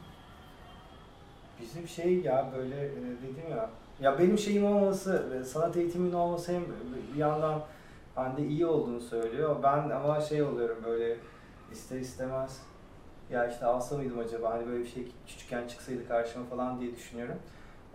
Bizim 1.61 1.89
şey 1.89 2.21
ya 2.21 2.51
böyle 2.57 2.87
e, 2.87 2.91
dedim 3.23 3.51
ya 3.51 3.71
ya 4.01 4.19
benim 4.19 4.39
şeyim 4.39 4.65
olması 4.65 5.27
e, 5.41 5.45
sanat 5.45 5.77
eğitiminin 5.77 6.13
olması 6.13 6.53
hem 6.53 6.63
bir 7.15 7.19
yandan 7.19 7.61
bende 8.17 8.47
iyi 8.47 8.67
olduğunu 8.67 9.01
söylüyor. 9.01 9.57
Ben 9.63 9.91
ama 9.91 10.21
şey 10.21 10.43
oluyorum 10.43 10.79
böyle 10.85 11.17
ister 11.73 11.99
istemez 11.99 12.63
ya 13.33 13.47
işte 13.47 13.67
alsa 13.67 13.97
mıydım 13.97 14.19
acaba 14.19 14.51
hani 14.51 14.67
böyle 14.67 14.85
bir 14.85 14.89
şey 14.89 15.09
küçükken 15.27 15.67
çıksaydı 15.67 16.09
karşıma 16.09 16.47
falan 16.47 16.81
diye 16.81 16.97
düşünüyorum. 16.97 17.39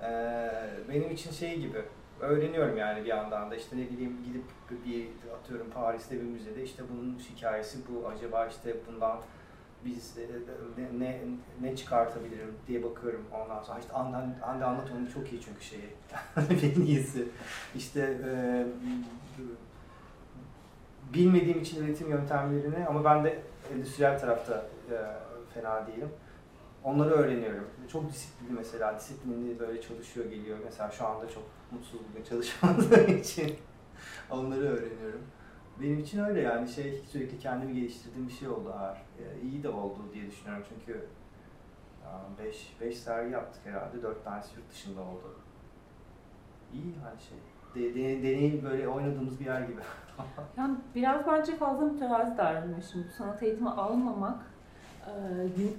Ee, 0.02 0.50
benim 0.90 1.12
için 1.12 1.32
şey 1.32 1.60
gibi 1.60 1.82
öğreniyorum 2.20 2.78
yani 2.78 3.02
bir 3.02 3.10
yandan 3.10 3.52
da 3.52 3.56
işte 3.56 3.78
ne 3.78 3.90
bileyim 3.90 4.18
gidip 4.26 4.44
bir 4.86 5.08
atıyorum 5.40 5.70
Paris'te 5.70 6.16
bir 6.16 6.26
müzede 6.26 6.64
işte 6.64 6.84
bunun 6.92 7.20
hikayesi 7.20 7.78
bu 7.90 8.08
acaba 8.08 8.48
işte 8.48 8.76
bundan 8.88 9.18
biz 9.86 10.18
e, 10.18 10.28
ne, 10.78 11.06
ne, 11.06 11.22
ne 11.62 11.76
çıkartabilirim 11.76 12.54
diye 12.68 12.84
bakıyorum 12.84 13.26
ondan 13.34 13.64
sonra. 13.64 13.80
İşte 13.80 13.94
Hande, 13.94 14.66
anlat 14.66 14.92
onu 15.00 15.12
çok 15.14 15.34
iyi 15.34 15.42
çünkü 15.42 15.64
şeyi. 15.64 15.90
en 16.76 16.82
iyisi. 16.82 17.28
İşte 17.76 18.18
e, 18.26 18.66
bilmediğim 21.14 21.62
için 21.62 21.86
üretim 21.86 22.10
yöntemlerini 22.10 22.88
ama 22.88 23.04
ben 23.04 23.24
de 23.24 23.40
endüstriyel 23.74 24.20
tarafta 24.20 24.66
e, 24.92 24.96
fena 25.58 25.88
değilim. 25.88 26.10
Onları 26.84 27.10
öğreniyorum. 27.10 27.68
Çok 27.92 28.10
disiplinli 28.10 28.52
mesela, 28.52 28.96
disiplinli 29.00 29.60
böyle 29.60 29.82
çalışıyor 29.82 30.26
geliyor. 30.26 30.58
Mesela 30.64 30.92
şu 30.92 31.08
anda 31.08 31.30
çok 31.30 31.44
mutsuz 31.72 32.00
bugün 32.10 32.24
çalışmadığım 32.24 33.18
için 33.22 33.56
onları 34.30 34.62
öğreniyorum. 34.62 35.22
Benim 35.82 36.00
için 36.00 36.20
öyle 36.24 36.42
yani 36.42 36.68
şey 36.68 37.02
sürekli 37.12 37.40
kendimi 37.40 37.74
geliştirdiğim 37.74 38.28
bir 38.28 38.34
şey 38.34 38.48
oldu 38.48 38.74
ağır. 38.74 38.98
Ee, 38.98 39.42
iyi 39.42 39.64
de 39.64 39.70
oldu 39.70 40.00
diye 40.14 40.28
düşünüyorum 40.28 40.66
çünkü 40.70 41.08
5 42.44 42.76
5 42.82 42.98
sergi 42.98 43.34
yaptık 43.34 43.62
herhalde. 43.66 44.04
4 44.04 44.24
tanesi 44.24 44.56
yurt 44.56 44.72
dışında 44.72 45.02
oldu. 45.02 45.36
İyi 46.74 46.96
hani 47.04 47.20
şey. 47.22 47.38
De, 47.76 47.96
de, 47.96 48.24
deneyim 48.24 48.64
böyle 48.64 48.88
oynadığımız 48.88 49.40
bir 49.40 49.46
yer 49.46 49.62
gibi. 49.62 49.82
Yani 50.58 50.78
biraz 50.96 51.28
bence 51.28 51.56
fazla 51.56 51.86
mütevazi 51.86 52.38
davranıyor 52.38 52.82
şimdi. 52.92 53.10
Sanat 53.10 53.44
eğitimi 53.44 53.70
almamak 53.70 54.40
e, 54.40 54.57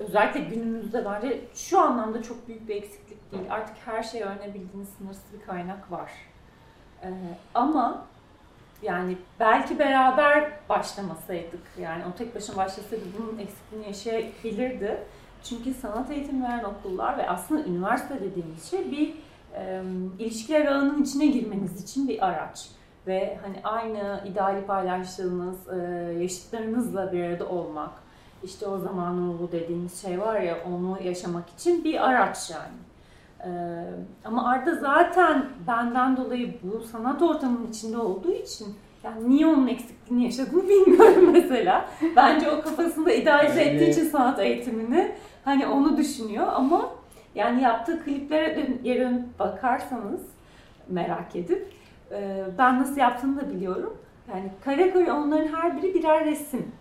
özellikle 0.00 0.40
günümüzde 0.40 1.04
bence 1.04 1.40
şu 1.54 1.80
anlamda 1.80 2.22
çok 2.22 2.48
büyük 2.48 2.68
bir 2.68 2.76
eksiklik 2.76 3.32
değil. 3.32 3.44
Artık 3.50 3.76
her 3.84 4.02
şeyi 4.02 4.24
öğrenebildiğiniz 4.24 4.88
sınırsız 4.88 5.24
bir 5.32 5.46
kaynak 5.46 5.92
var. 5.92 6.12
E, 7.02 7.08
ama 7.54 8.06
yani 8.82 9.16
belki 9.40 9.78
beraber 9.78 10.50
başlamasaydık, 10.68 11.62
yani 11.80 12.02
o 12.12 12.16
tek 12.16 12.34
başına 12.34 12.56
başlasaydı 12.56 13.04
bunun 13.18 13.38
eksikliğini 13.38 13.86
yaşayabilirdi. 13.86 14.98
Çünkü 15.42 15.74
sanat 15.74 16.10
eğitimi 16.10 16.44
veren 16.44 16.64
okullar 16.64 17.18
ve 17.18 17.30
aslında 17.30 17.64
üniversite 17.64 18.20
dediğimiz 18.20 18.70
şey 18.70 18.92
bir 18.92 19.14
e, 19.54 19.82
ilişkiler 20.18 20.66
ağının 20.66 21.02
içine 21.02 21.26
girmeniz 21.26 21.82
için 21.82 22.08
bir 22.08 22.26
araç. 22.26 22.68
Ve 23.06 23.38
hani 23.42 23.56
aynı 23.64 24.20
ideali 24.26 24.66
paylaştığınız 24.66 25.68
e, 25.68 25.76
yaşıtlarınızla 26.22 27.12
bir 27.12 27.24
arada 27.24 27.48
olmak, 27.48 27.90
işte 28.44 28.66
o 28.66 28.78
zaman 28.78 29.16
ruhu 29.16 29.48
dediğimiz 29.52 30.02
şey 30.02 30.20
var 30.20 30.40
ya 30.40 30.56
onu 30.72 30.98
yaşamak 31.02 31.48
için 31.48 31.84
bir 31.84 32.08
araç 32.08 32.50
yani. 32.50 32.76
Ee, 33.44 33.84
ama 34.24 34.48
Arda 34.48 34.74
zaten 34.74 35.44
benden 35.66 36.16
dolayı 36.16 36.54
bu 36.62 36.80
sanat 36.80 37.22
ortamının 37.22 37.66
içinde 37.66 37.98
olduğu 37.98 38.32
için 38.32 38.66
yani 39.04 39.30
niye 39.30 39.46
onun 39.46 39.66
eksikliğini 39.66 40.24
yaşadığını 40.24 40.62
bilmiyorum 40.68 41.30
mesela. 41.32 41.88
Bence 42.16 42.50
o 42.50 42.60
kafasında 42.62 43.12
idealize 43.12 43.60
Öyle. 43.60 43.70
ettiği 43.70 43.90
için 43.90 44.04
sanat 44.10 44.38
eğitimini 44.38 45.12
hani 45.44 45.66
onu 45.66 45.96
düşünüyor 45.96 46.46
ama 46.54 46.90
yani 47.34 47.62
yaptığı 47.62 48.04
kliplere 48.04 48.56
dön- 48.56 48.80
geri 48.84 49.00
dönüp 49.00 49.38
bakarsanız 49.38 50.20
merak 50.88 51.36
edip 51.36 51.72
e, 52.10 52.44
ben 52.58 52.80
nasıl 52.80 52.96
yaptığını 52.96 53.40
da 53.40 53.50
biliyorum. 53.50 53.96
Yani 54.30 54.50
kare 54.64 54.90
kare 54.92 55.12
onların 55.12 55.46
her 55.48 55.76
biri 55.82 55.94
birer 55.94 56.24
resim. 56.24 56.72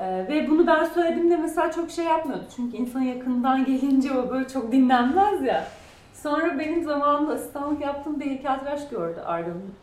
Ee, 0.00 0.26
ve 0.28 0.50
bunu 0.50 0.66
ben 0.66 0.84
söylediğimde 0.84 1.36
mesela 1.36 1.72
çok 1.72 1.90
şey 1.90 2.04
yapmıyordu. 2.04 2.44
Çünkü 2.56 2.76
insan 2.76 3.00
yakından 3.00 3.64
gelince 3.64 4.18
o 4.18 4.30
böyle 4.30 4.48
çok 4.48 4.72
dinlenmez 4.72 5.42
ya. 5.42 5.66
Sonra 6.14 6.58
benim 6.58 6.84
zamanında 6.84 7.32
asistanlık 7.32 7.80
yaptığım 7.80 8.20
bir 8.20 8.26
heykeltıraş 8.26 8.88
gördü 8.88 9.20
Arda'nın 9.26 9.74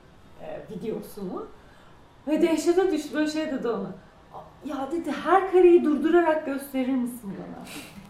e, 0.41 0.75
videosunu. 0.75 1.47
Ve 2.27 2.41
dehşete 2.41 2.91
düştü. 2.91 3.15
Böyle 3.15 3.31
şey 3.31 3.51
dedi 3.51 3.67
ona. 3.67 3.91
Ya 4.65 4.87
dedi 4.91 5.11
her 5.25 5.51
kareyi 5.51 5.83
durdurarak 5.85 6.45
gösterir 6.45 6.95
misin 6.95 7.33
bana? 7.37 7.65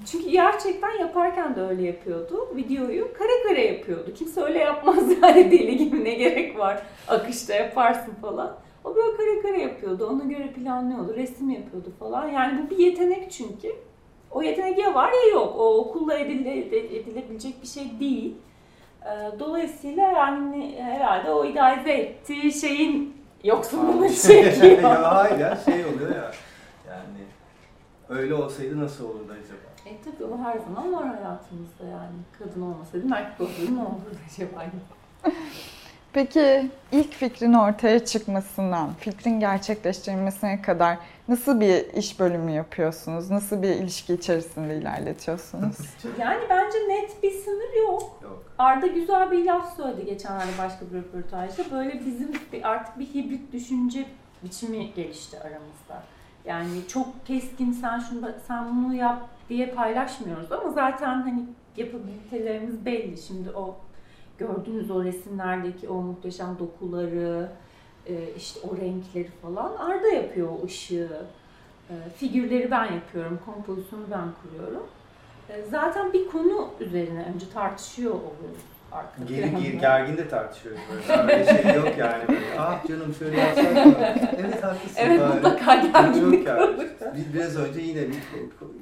Çünkü 0.05 0.29
gerçekten 0.29 0.99
yaparken 0.99 1.55
de 1.55 1.61
öyle 1.61 1.83
yapıyordu. 1.83 2.47
Videoyu 2.55 3.13
kare 3.13 3.43
kare 3.47 3.65
yapıyordu. 3.65 4.13
Kimse 4.13 4.41
öyle 4.41 4.59
yapmaz 4.59 5.03
yani 5.21 5.51
deli 5.51 5.77
gibi 5.77 6.03
ne 6.03 6.13
gerek 6.13 6.59
var. 6.59 6.81
Akışta 7.07 7.53
yaparsın 7.53 8.13
falan. 8.21 8.55
O 8.83 8.95
böyle 8.95 9.17
kare 9.17 9.41
kare 9.41 9.61
yapıyordu. 9.61 10.07
Ona 10.07 10.23
göre 10.23 10.51
planlıyordu. 10.51 11.15
Resim 11.15 11.49
yapıyordu 11.49 11.91
falan. 11.99 12.27
Yani 12.27 12.61
bu 12.65 12.69
bir 12.69 12.77
yetenek 12.77 13.31
çünkü. 13.31 13.75
O 14.31 14.41
yetenek 14.43 14.77
ya 14.77 14.95
var 14.95 15.11
ya 15.11 15.31
yok. 15.31 15.55
O 15.57 15.77
okulla 15.77 16.13
edile, 16.17 16.57
edilebilecek 16.99 17.61
bir 17.61 17.67
şey 17.67 17.99
değil. 17.99 18.35
Ee, 19.05 19.39
Dolayısıyla 19.39 20.03
yani 20.11 20.75
herhalde 20.81 21.31
o 21.31 21.45
idealize 21.45 21.91
ettiği 21.91 22.53
şeyin 22.53 23.17
yoksunluğunu 23.43 24.09
çekiyor. 24.09 24.81
ya 24.81 25.15
hayır 25.15 25.39
ya 25.39 25.57
şey 25.65 25.85
oluyor 25.85 26.15
ya. 26.15 26.31
Yani 26.89 27.19
öyle 28.09 28.33
olsaydı 28.33 28.81
nasıl 28.81 29.05
olurdu 29.05 29.31
acaba? 29.31 29.67
E 29.85 29.91
tabii 30.05 30.23
o 30.33 30.37
her 30.37 30.57
zaman 30.57 30.93
var 30.93 31.07
hayatımızda 31.07 31.83
yani. 31.83 32.17
Kadın 32.39 32.61
olmasaydı 32.61 33.05
erkek 33.15 33.41
olsaydı 33.41 33.75
ne 33.75 33.79
olurdu 33.81 34.17
acaba? 34.37 34.65
Peki 36.13 36.71
ilk 36.91 37.13
fikrin 37.13 37.53
ortaya 37.53 38.05
çıkmasından, 38.05 38.93
fikrin 38.93 39.39
gerçekleştirilmesine 39.39 40.61
kadar 40.61 40.97
nasıl 41.27 41.59
bir 41.59 41.93
iş 41.93 42.19
bölümü 42.19 42.51
yapıyorsunuz? 42.51 43.31
Nasıl 43.31 43.61
bir 43.61 43.69
ilişki 43.69 44.13
içerisinde 44.13 44.77
ilerletiyorsunuz? 44.77 45.77
Yani 46.19 46.43
bence 46.49 46.77
net 46.87 47.23
bir 47.23 47.31
sınır 47.31 47.87
yok. 47.87 48.19
Yok. 48.23 48.43
Arda 48.57 48.87
güzel 48.87 49.31
bir 49.31 49.45
laf 49.45 49.75
söyledi 49.77 50.05
geçenlerde 50.05 50.51
başka 50.59 50.85
bir 50.85 50.97
röportajda. 50.97 51.63
Böyle 51.71 52.05
bizim 52.05 52.31
bir, 52.53 52.69
artık 52.69 52.99
bir 52.99 53.05
hibrit 53.05 53.53
düşünce 53.53 54.05
biçimi 54.43 54.93
gelişti 54.93 55.39
aramızda. 55.39 56.03
Yani 56.45 56.87
çok 56.87 57.25
keskin 57.25 57.71
sen 57.71 57.99
şunu 57.99 58.31
sen 58.47 58.65
bunu 58.85 58.93
yap 58.93 59.29
diye 59.49 59.69
paylaşmıyoruz 59.69 60.51
ama 60.51 60.69
zaten 60.71 61.21
hani 61.21 61.45
yapabilitelerimiz 61.77 62.85
belli. 62.85 63.17
Şimdi 63.17 63.49
o 63.51 63.77
gördüğünüz 64.37 64.91
o 64.91 65.03
resimlerdeki 65.03 65.89
o 65.89 66.01
muhteşem 66.01 66.59
dokuları, 66.59 67.49
e, 68.05 68.33
işte 68.37 68.59
o 68.69 68.77
renkleri 68.77 69.29
falan 69.41 69.75
Arda 69.77 70.07
yapıyor 70.07 70.47
o 70.61 70.65
ışığı. 70.65 71.21
E, 71.89 71.93
Figürleri 72.15 72.71
ben 72.71 72.93
yapıyorum, 72.93 73.39
kompozisyonu 73.45 74.03
ben 74.11 74.27
kuruyorum. 74.41 74.83
E, 75.49 75.63
Zaten 75.71 76.13
bir 76.13 76.27
konu 76.27 76.69
üzerine 76.79 77.31
önce 77.35 77.49
tartışıyor 77.53 78.11
oluyoruz 78.11 78.63
arka 78.91 79.23
Geri, 79.23 79.63
geri 79.63 79.79
gergin 79.79 80.17
de 80.17 80.29
tartışıyoruz 80.29 80.81
böyle. 80.91 81.21
Öyle 81.21 81.45
şey 81.45 81.75
yok 81.75 81.97
yani 81.97 82.23
böyle. 82.27 82.59
Ah 82.59 82.87
canım 82.87 83.13
şöyle 83.19 83.39
yapsak 83.39 83.85
mı? 83.85 83.93
Evet 84.37 84.63
haklısın. 84.63 84.95
Evet 84.97 85.19
falan. 85.19 85.35
mutlaka 85.35 85.75
gerginlik 85.75 86.47
yani. 86.47 86.61
olur. 86.61 86.85
Biz 87.15 87.33
biraz 87.33 87.57
önce 87.57 87.79
yine 87.81 88.01
bir, 88.01 88.17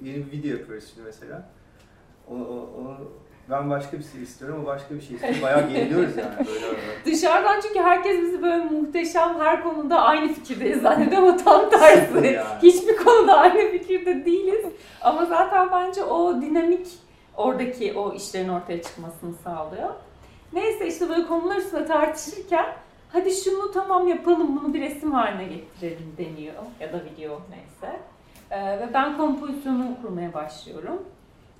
yeni 0.04 0.26
bir 0.26 0.32
video 0.32 0.58
yapıyoruz 0.58 0.92
şimdi 0.94 1.06
mesela. 1.06 1.50
O, 2.30 2.34
o, 2.34 2.56
o, 2.56 2.98
ben 3.50 3.70
başka 3.70 4.00
bir 4.00 4.04
şey 4.04 4.24
istiyorum, 4.24 4.62
o 4.64 4.66
başka 4.66 4.96
bir 4.96 5.02
şey 5.02 5.16
istiyor. 5.16 5.42
Bayağı 5.42 5.70
geriliyoruz 5.70 6.18
yani 6.18 6.48
böyle. 6.48 6.78
Dışarıdan 7.06 7.60
çünkü 7.62 7.80
herkes 7.80 8.22
bizi 8.22 8.42
böyle 8.42 8.64
muhteşem 8.64 9.40
her 9.40 9.64
konuda 9.64 10.02
aynı 10.02 10.34
fikirdeyiz 10.34 10.82
zannediyor 10.82 11.22
ama 11.22 11.38
tam 11.38 11.70
tersi. 11.70 12.28
Yani. 12.28 12.48
Hiçbir 12.64 12.98
konuda 12.98 13.38
aynı 13.38 13.72
fikirde 13.72 14.26
değiliz. 14.26 14.66
Ama 15.02 15.26
zaten 15.26 15.72
bence 15.72 16.04
o 16.04 16.42
dinamik 16.42 16.88
oradaki 17.38 17.94
o 17.94 18.14
işlerin 18.14 18.50
ortaya 18.50 18.82
çıkmasını 18.82 19.34
sağlıyor. 19.44 19.90
Neyse 20.54 20.88
işte 20.88 21.10
böyle 21.10 21.28
konular 21.28 21.58
üstüne 21.58 21.86
tartışırken 21.86 22.66
hadi 23.10 23.32
şunu 23.32 23.72
tamam 23.72 24.08
yapalım 24.08 24.60
bunu 24.62 24.74
bir 24.74 24.82
resim 24.82 25.12
haline 25.12 25.44
getirelim 25.44 26.14
deniyor 26.18 26.64
ya 26.80 26.94
da 26.94 26.98
video 26.98 27.42
neyse. 27.50 28.00
Ee, 28.52 28.80
ve 28.80 28.94
ben 28.94 29.18
kompozisyonu 29.18 29.88
kurmaya 30.02 30.34
başlıyorum. 30.34 31.02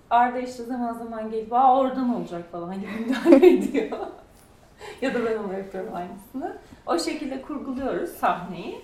Arda 0.10 0.40
işte 0.40 0.64
zaman 0.64 0.94
zaman 0.94 1.32
gelip 1.32 1.54
Aa, 1.54 1.78
oradan 1.80 2.16
olacak 2.16 2.52
falan 2.52 2.76
gibi 2.82 2.92
müdahale 2.92 3.54
ediyor. 3.54 3.98
ya 5.02 5.14
da 5.14 5.26
ben 5.26 5.38
ona 5.38 5.54
yapıyorum 5.58 5.96
aynısını. 5.96 6.58
O 6.86 7.00
şekilde 7.00 7.42
kurguluyoruz 7.42 8.10
sahneyi. 8.10 8.82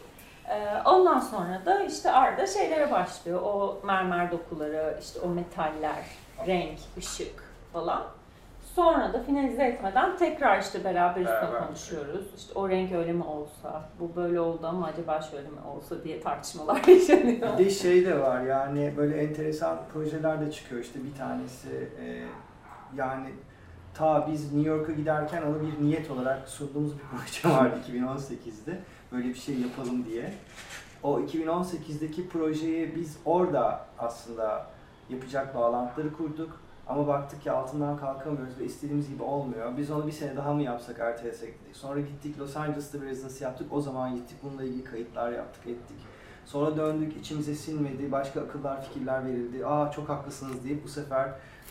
Ee, 0.49 0.67
ondan 0.85 1.19
sonra 1.19 1.61
da 1.65 1.83
işte 1.83 2.11
Arda 2.11 2.47
şeylere 2.47 2.91
başlıyor. 2.91 3.41
O 3.43 3.79
mermer 3.83 4.31
dokuları, 4.31 4.97
işte 5.01 5.19
o 5.19 5.29
metaller, 5.29 6.05
renk, 6.47 6.79
ışık 6.97 7.43
falan. 7.73 8.03
Sonra 8.75 9.13
da 9.13 9.23
finalize 9.23 9.63
etmeden 9.63 10.17
tekrar 10.17 10.61
işte 10.61 10.83
beraber 10.83 11.21
üstüne 11.21 11.41
Beraber. 11.41 11.67
konuşuyoruz. 11.67 12.25
İşte 12.37 12.53
o 12.55 12.69
renk 12.69 12.91
öyle 12.91 13.13
mi 13.13 13.23
olsa, 13.23 13.89
bu 13.99 14.15
böyle 14.15 14.39
oldu 14.39 14.67
ama 14.67 14.85
acaba 14.85 15.21
şöyle 15.21 15.47
mi 15.47 15.59
olsa 15.75 16.03
diye 16.03 16.21
tartışmalar 16.21 16.83
yaşanıyor. 16.87 17.57
Bir 17.59 17.65
de 17.65 17.69
şey 17.69 18.05
de 18.05 18.19
var 18.19 18.41
yani 18.41 18.93
böyle 18.97 19.17
enteresan 19.23 19.77
projeler 19.93 20.41
de 20.41 20.51
çıkıyor 20.51 20.81
işte 20.81 20.99
bir 21.03 21.17
tanesi 21.17 21.89
e, 22.01 22.23
yani 22.95 23.29
ta 23.93 24.27
biz 24.31 24.53
New 24.53 24.69
York'a 24.69 24.91
giderken 24.91 25.41
onu 25.41 25.57
bir 25.61 25.85
niyet 25.85 26.11
olarak 26.11 26.49
sunduğumuz 26.49 26.93
bir 26.93 27.03
proje 27.11 27.55
vardı 27.55 27.79
2018'de 27.91 28.79
böyle 29.11 29.27
bir 29.27 29.35
şey 29.39 29.55
yapalım 29.59 30.05
diye. 30.05 30.33
O 31.03 31.19
2018'deki 31.19 32.29
projeyi 32.29 32.95
biz 32.95 33.17
orada 33.25 33.85
aslında 33.99 34.67
yapacak 35.09 35.55
bağlantıları 35.55 36.13
kurduk. 36.13 36.61
Ama 36.91 37.07
baktık 37.07 37.41
ki 37.41 37.51
altından 37.51 37.97
kalkamıyoruz 37.97 38.59
ve 38.59 38.65
istediğimiz 38.65 39.09
gibi 39.09 39.23
olmuyor. 39.23 39.77
Biz 39.77 39.91
onu 39.91 40.07
bir 40.07 40.11
sene 40.11 40.35
daha 40.35 40.53
mı 40.53 40.63
yapsak 40.63 40.99
ertelesek 40.99 41.63
dedik. 41.63 41.75
Sonra 41.75 41.99
gittik 41.99 42.39
Los 42.39 42.57
Angeles'ta 42.57 43.01
bir 43.01 43.05
residency 43.07 43.43
yaptık. 43.43 43.67
O 43.71 43.81
zaman 43.81 44.15
gittik 44.15 44.37
bununla 44.43 44.63
ilgili 44.63 44.83
kayıtlar 44.83 45.31
yaptık 45.31 45.67
ettik. 45.67 45.97
Sonra 46.45 46.77
döndük 46.77 47.17
içimize 47.17 47.55
sinmedi. 47.55 48.11
Başka 48.11 48.41
akıllar 48.41 48.83
fikirler 48.85 49.25
verildi. 49.25 49.65
Aa 49.65 49.91
çok 49.91 50.09
haklısınız 50.09 50.63
deyip 50.63 50.83
bu 50.83 50.87
sefer 50.87 51.29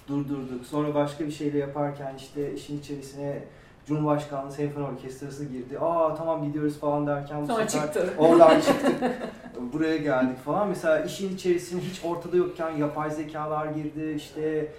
durdurduk. 0.08 0.66
Sonra 0.66 0.94
başka 0.94 1.26
bir 1.26 1.30
şeyle 1.30 1.58
yaparken 1.58 2.14
işte 2.16 2.54
işin 2.54 2.78
içerisine 2.78 3.42
Cumhurbaşkanlığı 3.86 4.52
Senfoni 4.52 4.84
Orkestrası 4.86 5.44
girdi. 5.44 5.78
Aa 5.78 6.14
tamam 6.14 6.44
gidiyoruz 6.44 6.78
falan 6.80 7.06
derken 7.06 7.42
bu 7.42 7.46
Sonra 7.46 7.68
sefer 7.68 7.86
çıktı. 7.86 8.14
oradan 8.18 8.60
çıktık. 8.60 8.94
Buraya 9.72 9.96
geldik 9.96 10.38
falan. 10.44 10.68
Mesela 10.68 11.00
işin 11.04 11.34
içerisinde 11.34 11.82
hiç 11.82 12.04
ortada 12.04 12.36
yokken 12.36 12.70
yapay 12.70 13.10
zekalar 13.10 13.66
girdi. 13.66 14.14
işte 14.16 14.72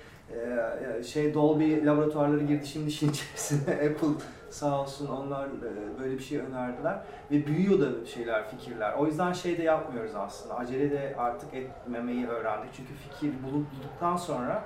şey 1.03 1.33
Dolby 1.33 1.85
laboratuvarları 1.85 2.43
girdi. 2.43 2.67
Şimdi 2.67 2.87
işin 2.87 3.09
içerisine 3.09 3.73
Apple 3.73 4.25
sağ 4.49 4.81
olsun 4.81 5.07
onlar 5.07 5.47
e, 5.47 5.99
böyle 5.99 6.13
bir 6.13 6.23
şey 6.23 6.37
önerdiler. 6.39 7.01
Ve 7.31 7.47
büyüyor 7.47 7.79
da 7.79 8.05
şeyler, 8.05 8.49
fikirler. 8.49 8.93
O 8.93 9.05
yüzden 9.05 9.33
şey 9.33 9.57
de 9.57 9.63
yapmıyoruz 9.63 10.15
aslında. 10.15 10.55
Acele 10.55 10.91
de 10.91 11.15
artık 11.17 11.53
etmemeyi 11.53 12.27
öğrendik. 12.27 12.69
Çünkü 12.73 12.93
fikir 12.93 13.33
bulduktan 13.43 14.17
sonra 14.17 14.63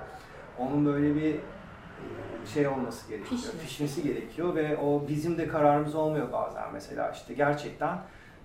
onun 0.59 0.85
böyle 0.85 1.15
bir 1.15 1.35
e, 1.35 2.45
şey 2.53 2.67
olması 2.67 3.09
gerekiyor, 3.09 3.41
Pişmesi. 3.41 3.59
pişmesi 3.59 4.03
gerekiyor 4.03 4.55
ve 4.55 4.77
o 4.77 5.07
bizim 5.07 5.37
de 5.37 5.47
kararımız 5.47 5.95
olmuyor 5.95 6.31
bazen 6.31 6.73
mesela 6.73 7.11
işte 7.11 7.33
gerçekten 7.33 7.97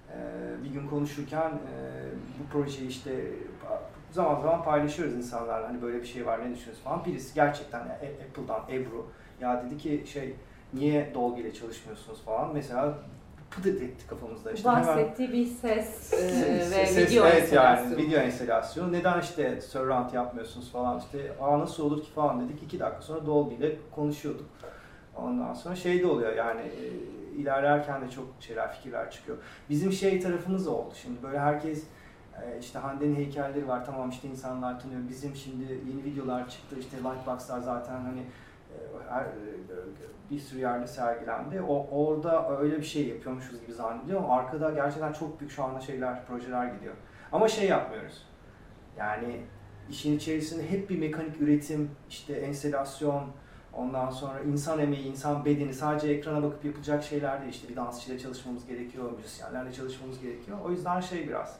e, 0.08 0.16
bir 0.64 0.70
gün 0.70 0.88
konuşurken 0.88 1.52
bu 2.38 2.52
projeyi 2.52 2.88
işte 2.88 3.10
zaman 4.12 4.40
zaman 4.40 4.64
paylaşıyoruz 4.64 5.14
insanlarla. 5.14 5.68
Hani 5.68 5.82
böyle 5.82 6.00
bir 6.00 6.06
şey 6.06 6.26
var 6.26 6.38
ne 6.38 6.42
düşünüyorsunuz 6.42 6.80
falan. 6.84 7.04
Birisi 7.04 7.34
gerçekten 7.34 7.80
e- 7.80 8.24
Apple'dan 8.28 8.62
Ebru 8.70 9.06
ya 9.40 9.64
dedi 9.66 9.78
ki 9.78 10.04
şey 10.12 10.34
niye 10.74 11.14
Dolby 11.14 11.40
ile 11.40 11.54
çalışmıyorsunuz? 11.54 12.22
falan. 12.24 12.50
Mesela 12.54 12.98
pıdıt 13.50 13.82
etti 13.82 14.06
kafamızda 14.06 14.52
işte. 14.52 14.68
Hemen 14.68 14.86
Bahsettiği 14.86 15.32
bir 15.32 15.46
ses, 15.46 16.12
e, 16.14 16.70
ve 16.70 16.86
ses- 16.86 17.10
video 17.10 17.26
evet 17.26 17.52
yani 17.52 17.96
video 17.96 18.20
enstalasyonu. 18.20 18.92
Neden 18.92 19.20
işte 19.20 19.60
surround 19.60 20.12
yapmıyorsunuz? 20.12 20.72
falan. 20.72 20.98
İşte 20.98 21.32
aa 21.40 21.58
nasıl 21.58 21.84
olur 21.84 22.02
ki? 22.02 22.10
falan 22.10 22.40
dedik. 22.48 22.62
iki 22.62 22.80
dakika 22.80 23.02
sonra 23.02 23.26
Dolby 23.26 23.54
ile 23.54 23.76
konuşuyorduk. 23.94 24.46
Ondan 25.16 25.54
sonra 25.54 25.76
şey 25.76 26.00
de 26.02 26.06
oluyor 26.06 26.32
yani 26.36 26.60
e, 26.60 26.84
ilerlerken 27.40 28.02
de 28.02 28.10
çok 28.10 28.24
şeyler 28.40 28.72
fikirler 28.74 29.10
çıkıyor. 29.10 29.38
Bizim 29.70 29.92
şey 29.92 30.20
tarafımız 30.20 30.66
oldu. 30.68 30.94
Şimdi 31.02 31.22
böyle 31.22 31.38
herkes 31.38 31.84
işte 32.60 32.78
Hande'nin 32.78 33.16
heykelleri 33.16 33.68
var 33.68 33.86
tamam 33.86 34.10
işte 34.10 34.28
insanlar 34.28 34.80
tanıyor. 34.80 35.00
Bizim 35.08 35.36
şimdi 35.36 35.80
yeni 35.88 36.04
videolar 36.04 36.48
çıktı 36.48 36.76
işte 36.78 36.96
Lightbox'lar 36.96 37.60
zaten 37.60 38.00
hani 38.00 38.20
e, 38.70 39.14
e, 39.14 39.26
bir 40.30 40.38
sürü 40.38 40.60
yerde 40.60 40.86
sergilendi. 40.86 41.60
O 41.60 41.86
orada 41.90 42.58
öyle 42.58 42.76
bir 42.76 42.82
şey 42.82 43.08
yapıyormuşuz 43.08 43.60
gibi 43.60 43.72
zannediyor 43.72 44.18
ama 44.18 44.36
arkada 44.36 44.70
gerçekten 44.70 45.12
çok 45.12 45.40
büyük 45.40 45.52
şu 45.52 45.64
anda 45.64 45.80
şeyler, 45.80 46.26
projeler 46.26 46.66
gidiyor. 46.66 46.94
Ama 47.32 47.48
şey 47.48 47.68
yapmıyoruz. 47.68 48.26
Yani 48.96 49.40
işin 49.90 50.16
içerisinde 50.16 50.70
hep 50.70 50.90
bir 50.90 50.98
mekanik 50.98 51.40
üretim, 51.40 51.90
işte 52.08 52.32
enstelasyon, 52.32 53.24
ondan 53.72 54.10
sonra 54.10 54.40
insan 54.40 54.78
emeği, 54.78 55.06
insan 55.06 55.44
bedeni 55.44 55.74
sadece 55.74 56.08
ekrana 56.08 56.42
bakıp 56.42 56.64
yapılacak 56.64 57.04
şeyler 57.04 57.40
değil. 57.40 57.52
İşte 57.52 57.68
bir 57.68 57.76
dansçıyla 57.76 58.18
çalışmamız 58.18 58.66
gerekiyor, 58.66 59.12
müzisyenlerle 59.16 59.72
çalışmamız 59.72 60.20
gerekiyor. 60.20 60.58
O 60.64 60.70
yüzden 60.70 61.00
şey 61.00 61.28
biraz 61.28 61.58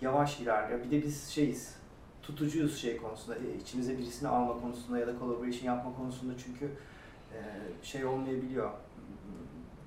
yavaş 0.00 0.40
ilerliyor. 0.40 0.84
Bir 0.84 0.90
de 0.90 1.02
biz 1.02 1.28
şeyiz, 1.28 1.76
tutucuyuz 2.22 2.80
şey 2.80 2.96
konusunda, 2.96 3.38
e, 3.38 3.56
içimize 3.60 3.98
birisini 3.98 4.28
alma 4.28 4.60
konusunda 4.60 4.98
ya 4.98 5.06
da 5.06 5.18
collaboration 5.18 5.74
yapma 5.74 5.96
konusunda 5.96 6.32
çünkü 6.38 6.70
e, 7.32 7.38
şey 7.82 8.04
olmayabiliyor. 8.04 8.70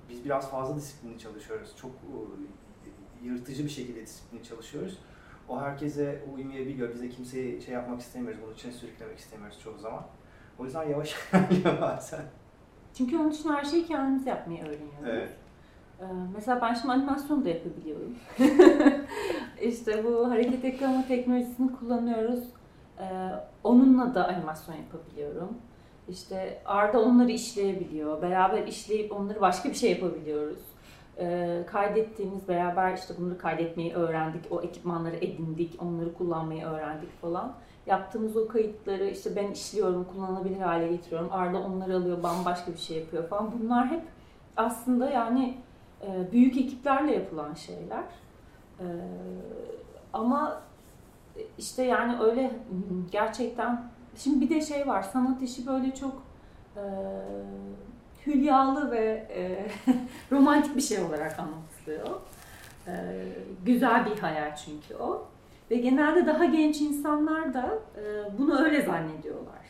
Biz 0.08 0.24
biraz 0.24 0.50
fazla 0.50 0.76
disiplinli 0.76 1.18
çalışıyoruz. 1.18 1.76
Çok 1.76 1.90
e, 1.90 3.26
yırtıcı 3.26 3.64
bir 3.64 3.70
şekilde 3.70 4.02
disiplinli 4.02 4.44
çalışıyoruz. 4.44 4.98
O 5.48 5.60
herkese 5.60 6.24
uymayabiliyor. 6.36 6.94
Biz 6.94 7.02
de 7.02 7.08
kimseyi 7.08 7.62
şey 7.62 7.74
yapmak 7.74 8.00
istemiyoruz. 8.00 8.40
Bunun 8.44 8.54
için 8.54 8.70
sürüklemek 8.70 9.18
istemiyoruz 9.18 9.60
çoğu 9.64 9.78
zaman. 9.78 10.02
O 10.58 10.64
yüzden 10.64 10.88
yavaş 10.88 11.14
ilerliyor 11.32 11.80
bazen. 11.80 12.20
Çünkü 12.94 13.18
onun 13.18 13.30
için 13.30 13.48
her 13.48 13.64
şeyi 13.64 13.86
kendimiz 13.86 14.26
yapmayı 14.26 14.60
öğreniyoruz. 14.62 15.08
Evet. 15.08 15.30
Ee, 16.00 16.04
Mesela 16.34 16.60
ben 16.62 16.74
şimdi 16.74 16.92
animasyon 16.92 17.44
da 17.44 17.48
yapabiliyorum. 17.48 18.16
işte 19.62 20.04
bu 20.04 20.30
hareket 20.30 20.64
ekrana 20.64 21.06
teknolojisini 21.08 21.72
kullanıyoruz. 21.72 22.44
Ee, 22.98 23.04
Onunla 23.64 24.14
da 24.14 24.28
animasyon 24.28 24.76
yapabiliyorum. 24.76 25.48
İşte 26.08 26.62
Arda 26.64 27.00
onları 27.00 27.30
işleyebiliyor. 27.30 28.22
Beraber 28.22 28.66
işleyip 28.66 29.12
onları 29.12 29.40
başka 29.40 29.68
bir 29.68 29.74
şey 29.74 29.90
yapabiliyoruz. 29.90 30.58
Ee, 31.18 31.62
kaydettiğimiz 31.66 32.48
beraber 32.48 32.94
işte 32.94 33.14
bunları 33.18 33.38
kaydetmeyi 33.38 33.94
öğrendik. 33.94 34.52
O 34.52 34.62
ekipmanları 34.62 35.16
edindik. 35.16 35.82
Onları 35.82 36.14
kullanmayı 36.14 36.64
öğrendik 36.64 37.20
falan. 37.20 37.52
Yaptığımız 37.86 38.36
o 38.36 38.48
kayıtları 38.48 39.06
işte 39.06 39.36
ben 39.36 39.50
işliyorum, 39.50 40.04
kullanılabilir 40.04 40.60
hale 40.60 40.88
getiriyorum. 40.88 41.28
Arda 41.32 41.58
onları 41.58 41.96
alıyor, 41.96 42.22
bambaşka 42.22 42.72
bir 42.72 42.78
şey 42.78 42.96
yapıyor 42.98 43.28
falan. 43.28 43.52
Bunlar 43.60 43.90
hep 43.90 44.02
aslında 44.56 45.10
yani 45.10 45.54
e, 46.02 46.32
büyük 46.32 46.56
ekiplerle 46.56 47.14
yapılan 47.14 47.54
şeyler. 47.54 48.04
E, 48.80 48.86
ama 50.12 50.62
işte 51.58 51.82
yani 51.82 52.22
öyle 52.22 52.50
gerçekten 53.12 53.82
şimdi 54.16 54.40
bir 54.40 54.54
de 54.54 54.60
şey 54.60 54.86
var 54.86 55.02
sanat 55.02 55.42
işi 55.42 55.66
böyle 55.66 55.94
çok 55.94 56.22
e, 56.76 56.82
hülyalı 58.26 58.90
ve 58.90 59.26
e, 59.34 59.66
romantik 60.32 60.76
bir 60.76 60.80
şey 60.80 60.98
olarak 60.98 61.38
anlatılıyor. 61.38 62.20
E, 62.86 62.92
güzel 63.64 64.06
bir 64.06 64.18
hayal 64.18 64.56
çünkü 64.56 64.94
o. 64.94 65.26
Ve 65.70 65.76
genelde 65.76 66.26
daha 66.26 66.44
genç 66.44 66.80
insanlar 66.80 67.54
da 67.54 67.78
e, 67.96 68.38
bunu 68.38 68.60
öyle 68.60 68.82
zannediyorlar. 68.82 69.60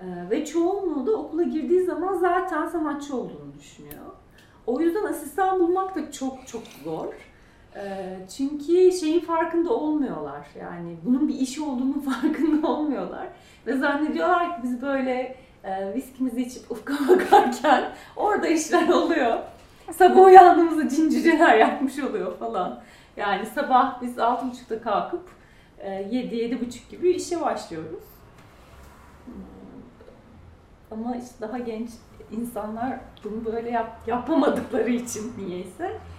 E, 0.00 0.30
ve 0.30 0.44
çoğunluğu 0.44 1.06
da 1.06 1.12
okula 1.12 1.42
girdiği 1.42 1.84
zaman 1.84 2.14
zaten 2.14 2.66
sanatçı 2.66 3.16
olduğunu 3.16 3.54
düşünüyor. 3.58 4.04
O 4.66 4.80
yüzden 4.80 5.04
asistan 5.04 5.60
bulmak 5.60 5.94
da 5.94 6.12
çok 6.12 6.46
çok 6.46 6.62
zor. 6.84 7.14
E, 7.76 8.16
çünkü 8.36 8.92
şeyin 8.92 9.20
farkında 9.20 9.74
olmuyorlar. 9.74 10.46
Yani 10.60 10.96
bunun 11.04 11.28
bir 11.28 11.34
iş 11.34 11.58
olduğunun 11.58 12.00
farkında 12.10 12.68
olmuyorlar. 12.68 13.26
Ve 13.66 13.76
zannediyorlar 13.76 14.56
ki 14.56 14.62
biz 14.62 14.82
böyle 14.82 15.36
e, 15.64 15.94
viskimizi 15.94 16.42
içip 16.42 16.70
ufka 16.70 16.94
bakarken 17.08 17.92
orada 18.16 18.46
işler 18.46 18.88
oluyor. 18.88 19.38
Sabah 19.92 20.24
uyandığımızda 20.24 20.88
cincirceler 20.88 21.58
yapmış 21.58 21.98
oluyor 21.98 22.38
falan. 22.38 22.80
Yani 23.16 23.46
sabah 23.46 24.02
biz 24.02 24.16
6.30'da 24.16 24.82
kalkıp 24.82 25.28
7-7.30 25.84 26.90
gibi 26.90 27.10
işe 27.10 27.40
başlıyoruz. 27.40 28.04
Hmm. 29.24 29.34
Ama 30.90 31.16
işte 31.16 31.34
daha 31.40 31.58
genç 31.58 31.90
insanlar 32.32 32.98
bunu 33.24 33.44
böyle 33.44 33.70
yap, 33.70 34.00
yapamadıkları 34.06 34.90
için 34.90 35.32
niyeyse 35.38 35.84
e, 35.84 36.15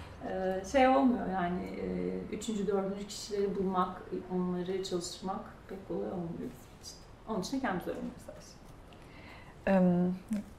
şey 0.72 0.88
olmuyor 0.88 1.26
yani 1.32 1.62
e, 1.66 2.34
üçüncü, 2.36 2.66
dördüncü 2.66 3.06
kişileri 3.06 3.56
bulmak, 3.56 4.02
onları 4.34 4.84
çalıştırmak 4.84 5.40
pek 5.68 5.88
kolay 5.88 6.08
olmuyor 6.12 6.28
bizim 6.38 6.80
için. 6.82 6.96
Onun 7.28 7.40
için 7.40 7.60
kendimiz 7.60 7.86
öğreniyoruz 7.86 8.22
her 8.26 8.38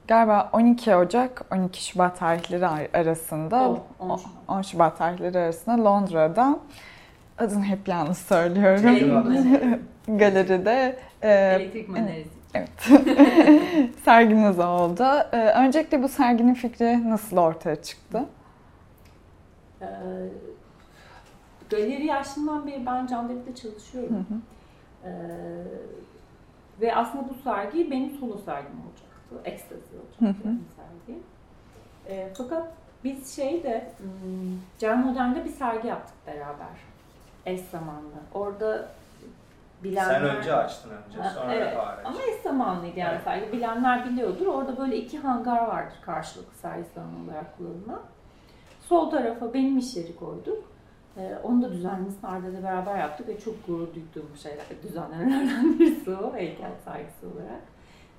Galiba 0.08 0.50
12 0.54 0.95
Ocak 0.95 1.41
12 1.52 1.86
Şubat 1.86 2.19
tarihleri 2.19 2.67
ar- 2.67 2.88
arasında 2.93 3.69
On- 3.69 3.80
on 4.10 4.17
Şubat. 4.17 4.32
10 4.48 4.62
Şubat 4.62 4.98
tarihleri 4.98 5.38
arasında 5.39 5.86
Londra'da 5.86 6.60
Adını 7.38 7.63
hep 7.63 7.88
yanlış 7.88 8.17
söylüyorum. 8.17 8.88
Elektrik 8.88 9.80
Galeride 10.19 11.00
e, 11.22 11.30
Elektrik 11.32 11.89
maneresi. 11.89 12.30
evet 12.54 12.69
serginiz 14.06 14.60
oldu. 14.60 15.04
E, 15.32 15.38
öncelikle 15.38 16.04
bu 16.04 16.08
serginin 16.08 16.54
fikri 16.54 17.10
nasıl 17.10 17.38
ortaya 17.38 17.76
çıktı? 17.82 18.26
Ee, 19.82 19.86
galeri 21.70 22.06
yaşından 22.06 22.68
beri 22.68 22.86
ben 22.86 23.08
Can 23.08 23.30
Devlet'te 23.30 23.52
Hı 23.52 23.56
çalışıyorum. 23.56 24.15
hı. 24.30 24.36
Ee, 25.10 25.12
ve 26.82 26.96
aslında 26.96 27.30
bu 27.30 27.34
sergi 27.44 27.92
benim 27.92 28.12
solo 28.12 28.38
sergim 28.38 28.72
olacaktı. 28.72 29.50
Ekstazi 29.50 29.82
olacaktı 29.82 30.26
Hı 30.46 30.50
hı. 30.50 30.56
sergi. 30.76 31.20
Ee, 32.08 32.30
fakat 32.38 32.68
biz 33.04 33.36
şeyde, 33.36 33.92
Can 34.80 35.00
Modern'de 35.00 35.46
bir 35.46 35.50
sergi 35.50 35.88
yaptık 35.88 36.15
beraber. 36.28 36.68
Eş 37.46 37.62
zamanlı. 37.62 38.12
Orada 38.34 38.88
bilenler... 39.84 40.20
Sen 40.20 40.38
önce 40.38 40.54
açtın 40.54 40.89
önce, 40.89 41.30
sonra 41.30 41.54
evet. 41.54 41.78
Ama 42.06 42.18
eş 42.22 42.42
zamanlıydı 42.42 43.00
yani 43.00 43.13
Evet. 43.13 43.24
sergi. 43.24 43.52
Bilenler 43.52 44.06
biliyordur. 44.10 44.46
Orada 44.48 44.78
böyle 44.78 44.98
iki 44.98 45.18
hangar 45.20 45.68
vardır 45.68 45.98
karşılıklı 46.06 46.54
sergi 46.58 46.86
salonu 46.96 47.24
olarak 47.26 47.58
kullanılan. 47.58 48.02
Sol 48.89 49.10
tarafa 49.10 49.54
benim 49.54 49.78
iş 49.78 49.95
yeri 49.95 50.15
koyduk. 50.15 50.63
Ee, 51.17 51.38
onu 51.43 51.62
da 51.62 51.71
düzenlemesini 51.71 52.30
Arda'yla 52.30 52.63
beraber 52.63 52.99
yaptık 52.99 53.28
ve 53.28 53.39
çok 53.39 53.67
gurur 53.67 53.88
duyduğum 53.88 54.36
şeyler, 54.43 54.65
düzenlemelerden 54.84 55.80
birisi 55.80 56.12
o 56.12 56.36
heykel 56.36 56.71
sergisi 56.86 57.25
olarak. 57.25 57.62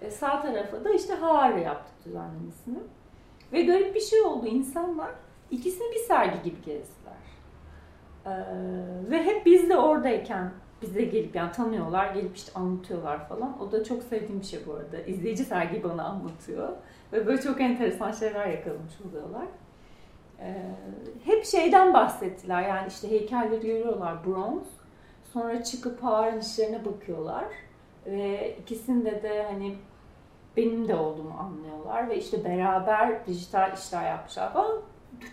Ee, 0.01 0.11
sağ 0.11 0.43
tarafa 0.43 0.85
da 0.85 0.91
işte 0.91 1.15
Harri 1.15 1.63
yaptık 1.63 1.95
düzenlemesini. 2.05 2.79
Ve 3.53 3.63
garip 3.63 3.95
bir 3.95 4.01
şey 4.01 4.21
oldu. 4.21 4.47
İnsanlar 4.47 5.11
ikisini 5.51 5.93
bir 5.93 5.99
sergi 5.99 6.43
gibi 6.43 6.57
gezdiler. 6.57 7.21
Ee, 8.27 8.31
ve 9.11 9.23
hep 9.23 9.47
biz 9.47 9.69
de 9.69 9.77
oradayken 9.77 10.53
bize 10.83 11.03
gelip 11.03 11.35
yani 11.35 11.53
tanıyorlar, 11.53 12.15
gelip 12.15 12.37
işte 12.37 12.53
anlatıyorlar 12.55 13.29
falan. 13.29 13.63
O 13.63 13.73
da 13.73 13.85
çok 13.85 14.03
sevdiğim 14.03 14.41
bir 14.41 14.47
şey 14.47 14.61
bu 14.67 14.75
arada. 14.75 15.03
İzleyici 15.03 15.45
sergi 15.45 15.83
bana 15.83 16.05
anlatıyor. 16.05 16.69
Ve 17.13 17.27
böyle 17.27 17.43
çok 17.43 17.61
enteresan 17.61 18.13
şeyler 18.13 18.47
yakalamış 18.47 19.01
oluyorlar. 19.09 19.47
Ee, 20.41 20.55
hep 21.25 21.45
şeyden 21.45 21.95
bahsettiler. 21.95 22.63
Yani 22.63 22.89
işte 22.89 23.11
heykelleri 23.11 23.67
görüyorlar 23.67 24.27
bronz. 24.27 24.67
Sonra 25.33 25.65
çıkıp 25.65 26.03
Harun 26.03 26.39
işlerine 26.39 26.85
bakıyorlar. 26.85 27.45
Ve 28.07 28.57
ikisinde 28.63 29.23
de 29.23 29.43
hani 29.43 29.75
benim 30.57 30.89
de 30.89 30.95
olduğumu 30.95 31.35
anlıyorlar. 31.39 32.09
Ve 32.09 32.19
işte 32.19 32.45
beraber 32.45 33.27
dijital 33.27 33.73
işler 33.73 34.09
yapmışlar 34.09 34.53
falan. 34.53 34.81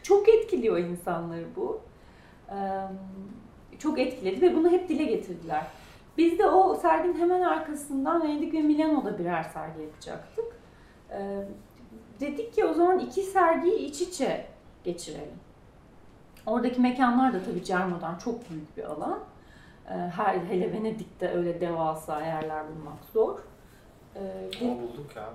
Çok 0.04 0.30
etkiliyor 0.30 0.78
insanları 0.78 1.46
bu. 1.56 1.82
Ee, 2.50 2.56
çok 3.80 4.00
etkiledi 4.00 4.42
ve 4.42 4.56
bunu 4.56 4.72
hep 4.72 4.90
dile 4.90 5.04
getirdiler. 5.04 5.64
Biz 6.18 6.40
de 6.40 6.48
o 6.48 6.76
serginin 6.76 7.20
hemen 7.20 7.42
arkasından 7.42 8.24
Venedik 8.24 8.54
ve 8.54 8.62
Milano'da 8.62 9.20
birer 9.20 9.44
sergi 9.44 9.82
yapacaktık. 9.82 10.46
Ee, 11.12 11.44
dedik 12.20 12.54
ki 12.54 12.66
o 12.66 12.74
zaman 12.74 13.00
iki 13.00 13.22
sergiyi 13.22 13.76
iç 13.76 14.02
içe 14.02 14.46
geçirelim. 14.92 15.40
Oradaki 16.46 16.82
mekanlar 16.82 17.34
da 17.34 17.44
tabii 17.44 17.64
Cermo'dan 17.64 18.18
çok 18.18 18.50
büyük 18.50 18.78
bir 18.78 18.84
alan. 18.84 19.20
Ee, 19.90 19.94
her 19.94 20.36
hele 20.38 20.74
Venedik'te 20.74 21.30
öyle 21.30 21.62
devasa 21.62 22.22
yerler 22.26 22.64
bulmak 22.68 22.98
zor. 23.14 23.40
Ee, 24.16 24.20
Ama 24.62 24.82
bulduk 24.82 25.16
ya. 25.16 25.30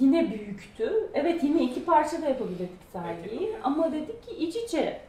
Yine 0.00 0.30
büyüktü. 0.30 1.10
Evet 1.14 1.44
yine 1.44 1.62
iki 1.62 1.84
parça 1.84 2.22
da 2.22 2.26
yapabilirdik 2.28 2.70
sergiyi. 2.92 3.56
Ama 3.64 3.92
dedik 3.92 4.22
ki 4.22 4.30
iç 4.36 4.56
içe 4.56 5.00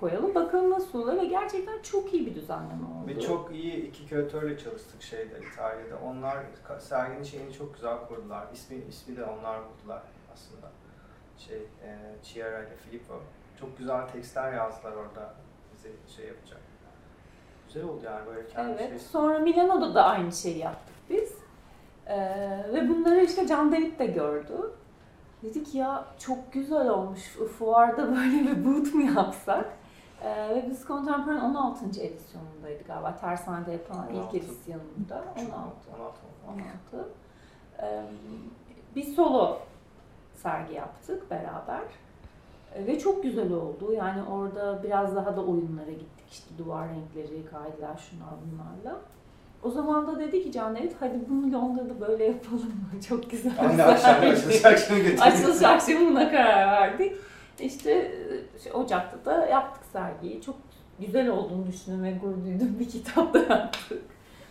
koyalım 0.00 0.34
bakalım 0.34 0.70
nasıl 0.70 1.02
olur 1.02 1.16
ve 1.16 1.24
gerçekten 1.24 1.82
çok 1.82 2.14
iyi 2.14 2.26
bir 2.26 2.34
düzenleme 2.34 2.84
oldu. 2.86 3.06
Ve 3.06 3.20
çok 3.20 3.54
iyi 3.54 3.88
iki 3.88 4.06
küratörle 4.06 4.58
çalıştık 4.58 5.02
şeyde 5.02 5.40
İtalya'da. 5.52 5.98
Onlar 6.06 6.36
serginin 6.78 7.22
şeyini 7.22 7.52
çok 7.52 7.74
güzel 7.74 7.98
kurdular. 8.08 8.46
İsmi, 8.52 8.76
ismi 8.88 9.16
de 9.16 9.24
onlar 9.24 9.60
buldular 9.68 10.02
aslında. 10.32 10.66
Şey, 11.38 11.56
e, 11.58 11.98
Chiara 12.22 12.58
ile 12.58 12.76
Filippo. 12.76 13.14
Çok 13.60 13.78
güzel 13.78 14.08
tekstler 14.08 14.52
yazdılar 14.52 14.92
orada 14.92 15.34
bize 15.74 15.88
şey 16.16 16.26
yapacak. 16.26 16.60
Güzel 17.66 17.84
oldu 17.84 18.00
yani 18.04 18.26
böyle 18.26 18.48
kendi 18.48 18.70
Evet. 18.70 18.88
şey. 18.88 18.98
Sonra 18.98 19.38
Milano'da 19.38 19.94
da 19.94 20.04
aynı 20.04 20.32
şeyi 20.32 20.58
yaptık 20.58 20.94
biz. 21.10 21.32
Ee, 22.06 22.16
ve 22.72 22.88
bunları 22.88 23.20
işte 23.20 23.46
Can 23.46 23.72
Delik 23.72 23.98
de 23.98 24.06
gördü. 24.06 24.72
Dedik 25.42 25.74
ya 25.74 26.04
çok 26.18 26.52
güzel 26.52 26.88
olmuş. 26.88 27.20
Fuarda 27.58 28.08
böyle 28.16 28.42
bir 28.42 28.64
booth 28.64 28.94
mu 28.94 29.02
yapsak? 29.02 29.72
Ee, 30.22 30.54
ve 30.54 30.64
biz 30.70 30.86
Contemporary 30.86 31.38
16. 31.40 31.84
edisyonundaydı 32.00 32.84
galiba. 32.86 33.16
Tersanede 33.16 33.72
yapılan 33.72 34.08
16. 34.12 34.36
ilk 34.36 34.44
edisyonunda. 34.44 35.24
16. 35.36 35.52
16. 36.00 36.20
16. 36.48 37.08
Ee, 37.82 38.02
bir 38.96 39.04
solo 39.04 39.58
sergi 40.36 40.74
yaptık 40.74 41.30
beraber. 41.30 41.82
Ee, 42.74 42.86
Ve 42.86 42.98
çok 42.98 43.22
güzel 43.22 43.52
oldu. 43.52 43.92
Yani 43.92 44.22
orada 44.22 44.82
biraz 44.82 45.16
daha 45.16 45.36
da 45.36 45.44
oyunlara 45.44 45.90
gittik. 45.90 46.26
İşte 46.30 46.58
duvar 46.58 46.88
renkleri, 46.88 47.44
kaydılar, 47.46 47.96
şunlar 48.10 48.34
bunlarla. 48.46 49.00
O 49.62 49.70
zaman 49.70 50.06
da 50.06 50.20
dedi 50.20 50.42
ki 50.42 50.52
Can 50.52 50.78
hadi 51.00 51.20
bunu 51.28 51.52
Londra'da 51.52 52.00
böyle 52.08 52.24
yapalım 52.24 52.62
mı? 52.62 53.00
Çok 53.08 53.30
güzel. 53.30 53.52
Aynı 53.58 53.82
akşam 53.84 54.14
sergi." 54.14 54.32
açılış 54.32 54.64
akşamı 54.64 54.98
götürdük. 55.00 55.22
Açılış 55.22 55.62
akşamı 55.62 56.10
buna 56.10 56.30
karar 56.30 56.66
verdik. 56.66 57.12
İşte 57.60 57.90
e, 57.92 58.58
şey, 58.58 58.72
Ocak'ta 58.72 59.24
da 59.24 59.46
yaptık 59.46 59.84
sergiyi. 59.92 60.42
Çok 60.42 60.56
güzel 61.00 61.28
olduğunu 61.28 61.66
düşündüm 61.66 62.02
ve 62.04 62.12
gurur 62.12 62.44
duydum 62.44 62.76
bir 62.80 62.88
kitap 62.88 63.34
da 63.34 63.38
yaptık. 63.38 64.02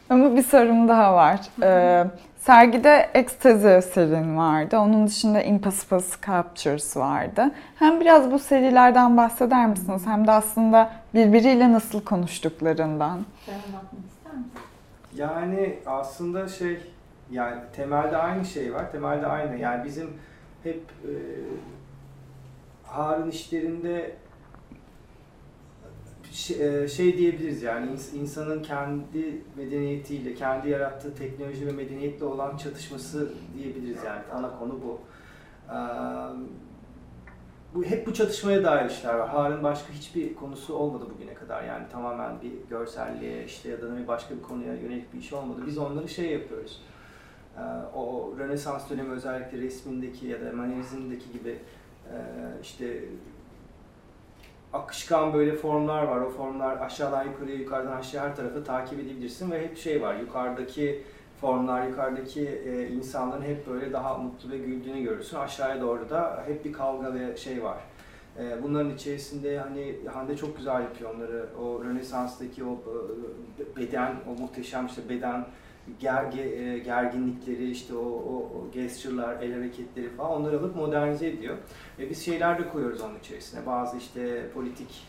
Ama 0.10 0.36
bir 0.36 0.44
sorum 0.44 0.88
daha 0.88 1.14
var. 1.16 1.40
Ee, 1.64 2.06
sergide 2.38 3.10
Ecstasy 3.14 3.90
serin 3.94 4.38
vardı. 4.38 4.78
Onun 4.78 5.08
dışında 5.08 5.42
Impossible 5.42 6.00
Sculptures 6.00 6.98
vardı. 6.98 7.52
Hem 7.80 8.02
biraz 8.02 8.32
bu 8.32 8.40
serilerden 8.40 9.18
bahseder 9.18 9.68
misiniz? 9.68 10.02
Hem 10.06 10.28
de 10.28 10.32
aslında 10.32 10.92
birbiriyle 11.14 11.72
nasıl 11.72 12.04
konuştuklarından. 12.04 13.26
Yani 15.16 15.80
aslında 15.86 16.48
şey 16.48 16.80
yani 17.32 17.56
temelde 17.76 18.18
aynı 18.18 18.46
şey 18.46 18.74
var. 18.74 18.92
Temelde 18.92 19.28
aynı. 19.28 19.58
Yani 19.58 19.86
bizim 19.86 20.14
hep 20.64 20.82
e, 21.04 21.12
Harun 22.84 23.30
işlerinde 23.30 24.12
şey, 26.36 26.84
e, 26.84 26.88
şey 26.88 27.18
diyebiliriz 27.18 27.64
yani 27.64 27.92
ins- 27.92 28.16
insanın 28.16 28.64
kendi 28.64 29.42
medeniyetiyle, 29.58 30.34
kendi 30.34 30.70
yarattığı 30.70 31.16
teknoloji 31.16 31.68
ve 31.68 31.72
medeniyetle 31.72 32.26
olan 32.26 32.58
çatışması 32.58 33.32
diyebiliriz 33.58 34.04
yani 34.04 34.22
ana 34.34 34.60
konu 34.60 34.80
bu. 34.84 35.00
Bu 37.76 37.84
hep 37.84 38.08
bu 38.08 38.14
çatışmaya 38.14 38.64
dair 38.64 38.90
işler 38.90 39.14
var. 39.14 39.30
Harun 39.30 39.64
başka 39.64 39.94
hiçbir 39.94 40.36
konusu 40.36 40.76
olmadı 40.76 41.06
bugüne 41.16 41.34
kadar. 41.34 41.64
Yani 41.64 41.86
tamamen 41.92 42.42
bir 42.42 42.70
görselliğe 42.70 43.46
işte 43.46 43.70
ya 43.70 43.82
da 43.82 43.98
bir 43.98 44.08
başka 44.08 44.36
bir 44.36 44.42
konuya 44.42 44.74
yönelik 44.74 45.14
bir 45.14 45.20
iş 45.20 45.34
olmadı. 45.34 45.62
Biz 45.68 45.78
onları 45.78 46.10
şey 46.10 46.32
yapıyoruz. 46.32 46.82
O 47.96 48.34
Rönesans 48.40 48.90
dönemi 48.90 49.12
özellikle 49.12 49.58
resmindeki 49.58 50.28
ya 50.28 50.42
da 50.42 50.52
manevizmdeki 50.52 51.32
gibi 51.34 51.60
işte 52.62 53.00
akışkan 54.76 55.34
böyle 55.34 55.56
formlar 55.56 56.04
var. 56.04 56.22
O 56.22 56.30
formlar 56.30 56.78
aşağıdan 56.78 57.24
yukarıya, 57.24 57.56
yukarıdan 57.56 57.98
aşağı 57.98 58.30
her 58.30 58.36
tarafı 58.36 58.64
takip 58.64 59.00
edebilirsin 59.00 59.52
ve 59.52 59.64
hep 59.64 59.78
şey 59.78 60.02
var. 60.02 60.16
Yukarıdaki 60.16 61.04
formlar, 61.42 61.88
yukarıdaki 61.88 62.50
e, 62.50 62.88
insanların 62.88 63.42
hep 63.42 63.68
böyle 63.68 63.94
daha 63.94 64.18
mutlu 64.18 64.52
ve 64.52 64.58
güldüğünü 64.58 65.04
görürsün. 65.04 65.38
Aşağıya 65.38 65.82
doğru 65.82 66.10
da 66.10 66.44
hep 66.48 66.66
bir 66.66 66.74
kavga 66.74 67.14
ve 67.14 67.38
şey 67.38 67.64
var. 67.64 67.78
E, 68.40 68.64
bunların 68.64 68.96
içerisinde 68.96 69.60
hani 69.60 69.96
Hande 70.14 70.38
çok 70.38 70.58
güzel 70.58 70.82
yapıyor 70.82 71.16
onları. 71.16 71.46
O 71.62 71.84
Rönesans'taki 71.84 72.64
o 72.64 72.74
e, 72.74 73.82
beden, 73.82 74.16
o 74.30 74.42
muhteşem 74.42 74.86
işte 74.86 75.10
beden 75.10 75.46
gerge, 76.00 76.42
e, 76.42 76.80
gerginlikleri, 76.80 77.72
işte 77.72 77.96
o, 77.96 78.06
o, 78.06 78.36
o 78.36 78.72
gesture'lar, 78.74 79.44
el 79.44 79.54
hareketleri 79.54 80.10
falan 80.10 80.32
onları 80.32 80.60
alıp 80.60 80.76
modernize 80.76 81.28
ediyor. 81.28 81.58
Ve 82.00 82.10
biz 82.10 82.26
şeyler 82.26 82.60
de 82.60 82.70
koyuyoruz 82.70 83.02
onun 83.02 83.20
içerisine. 83.20 83.66
Bazı 83.66 83.98
işte 83.98 84.50
politik 84.54 85.04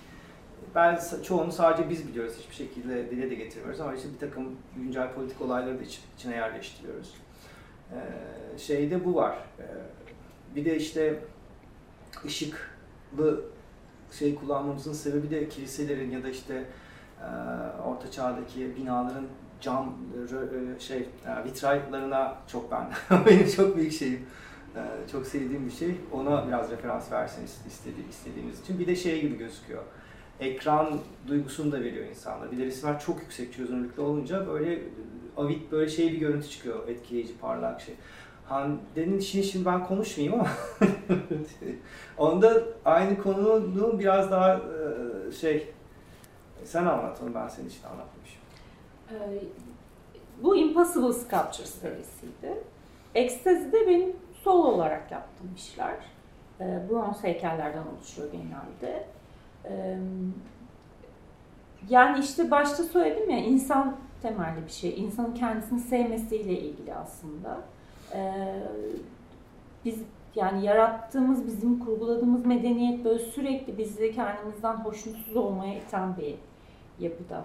ben 0.74 1.00
çoğunu 1.22 1.52
sadece 1.52 1.90
biz 1.90 2.08
biliyoruz. 2.08 2.34
Hiçbir 2.38 2.54
şekilde 2.54 3.10
dile 3.10 3.30
de 3.30 3.34
getirmiyoruz 3.34 3.80
ama 3.80 3.94
işte 3.94 4.08
bir 4.14 4.18
takım 4.18 4.56
güncel 4.76 5.12
politik 5.12 5.40
olayları 5.40 5.78
da 5.78 5.82
iç- 5.82 6.00
içine 6.18 6.34
yerleştiriyoruz. 6.36 7.14
Ee, 7.92 8.58
şeyde 8.58 9.04
bu 9.04 9.14
var. 9.14 9.38
Ee, 9.58 9.64
bir 10.56 10.64
de 10.64 10.76
işte 10.76 11.20
ışıklı 12.24 13.44
şey 14.12 14.34
kullanmamızın 14.34 14.92
sebebi 14.92 15.30
de 15.30 15.48
kiliselerin 15.48 16.10
ya 16.10 16.22
da 16.22 16.28
işte 16.28 16.64
e, 17.20 17.26
orta 17.82 18.10
çağdaki 18.10 18.76
binaların 18.76 19.26
cam 19.60 19.94
e, 20.76 20.80
şey 20.80 20.98
e, 20.98 21.44
vitraylarına 21.44 22.34
çok 22.52 22.70
ben 22.70 22.88
benim 23.26 23.50
çok 23.50 23.76
büyük 23.76 23.92
şeyim. 23.92 24.26
E, 24.76 24.80
çok 25.12 25.26
sevdiğim 25.26 25.66
bir 25.66 25.72
şey. 25.72 25.94
Ona 26.12 26.48
biraz 26.48 26.70
referans 26.70 27.12
versin 27.12 27.44
istedi, 27.44 28.00
istediğimiz 28.10 28.60
için. 28.60 28.78
Bir 28.78 28.86
de 28.86 28.96
şey 28.96 29.20
gibi 29.20 29.38
gözüküyor. 29.38 29.82
ekran 30.40 30.98
duygusunu 31.28 31.72
da 31.72 31.80
veriyor 31.80 32.06
insanlara. 32.06 32.52
Bir 32.52 32.58
de 32.58 32.64
resimler 32.64 33.00
çok 33.00 33.22
yüksek 33.22 33.52
çözünürlükte 33.52 34.02
olunca 34.02 34.46
böyle 34.46 34.82
avit 35.36 35.72
böyle 35.72 35.90
şey 35.90 36.12
bir 36.12 36.18
görüntü 36.18 36.48
çıkıyor. 36.48 36.88
Etkileyici, 36.88 37.38
parlak 37.38 37.80
şey. 37.80 37.94
Hande'nin 38.48 39.18
işini 39.18 39.44
şimdi 39.44 39.66
ben 39.66 39.86
konuşmayayım 39.86 40.40
ama 40.40 40.48
onda 42.18 42.62
aynı 42.84 43.22
konunun 43.22 43.98
biraz 43.98 44.30
daha 44.30 44.60
şey 45.40 45.68
sen 46.64 46.86
anlat 46.86 47.20
onu 47.22 47.34
ben 47.34 47.48
senin 47.48 47.68
için 47.68 47.82
anlatmışım. 47.84 48.40
Ee, 49.10 49.14
bu 50.42 50.56
Impossible 50.56 51.12
Sculpture 51.12 51.66
serisiydi. 51.66 52.64
Ekstazi'de 53.14 53.86
benim 53.86 54.16
sol 54.42 54.64
olarak 54.64 55.12
yaptığım 55.12 55.54
işler. 55.56 55.94
Ee, 56.60 56.82
bronz 56.90 57.24
heykellerden 57.24 57.82
oluşuyor 57.96 58.28
genelde. 58.32 59.06
Ee, 59.64 59.98
yani 61.88 62.18
işte 62.18 62.50
başta 62.50 62.82
söyledim 62.82 63.30
ya 63.30 63.38
insan 63.38 63.96
temelli 64.22 64.64
bir 64.66 64.72
şey. 64.72 65.00
İnsanın 65.00 65.34
kendisini 65.34 65.80
sevmesiyle 65.80 66.60
ilgili 66.60 66.94
aslında. 66.94 67.60
Biz 69.84 70.02
yani 70.34 70.64
yarattığımız, 70.64 71.46
bizim 71.46 71.78
kurguladığımız 71.78 72.46
medeniyet 72.46 73.04
böyle 73.04 73.18
sürekli 73.18 73.78
bizi 73.78 74.14
kendimizden 74.14 74.74
hoşnutsuz 74.74 75.36
olmaya 75.36 75.74
iten 75.78 76.16
bir 76.16 76.34
yapıda. 77.04 77.44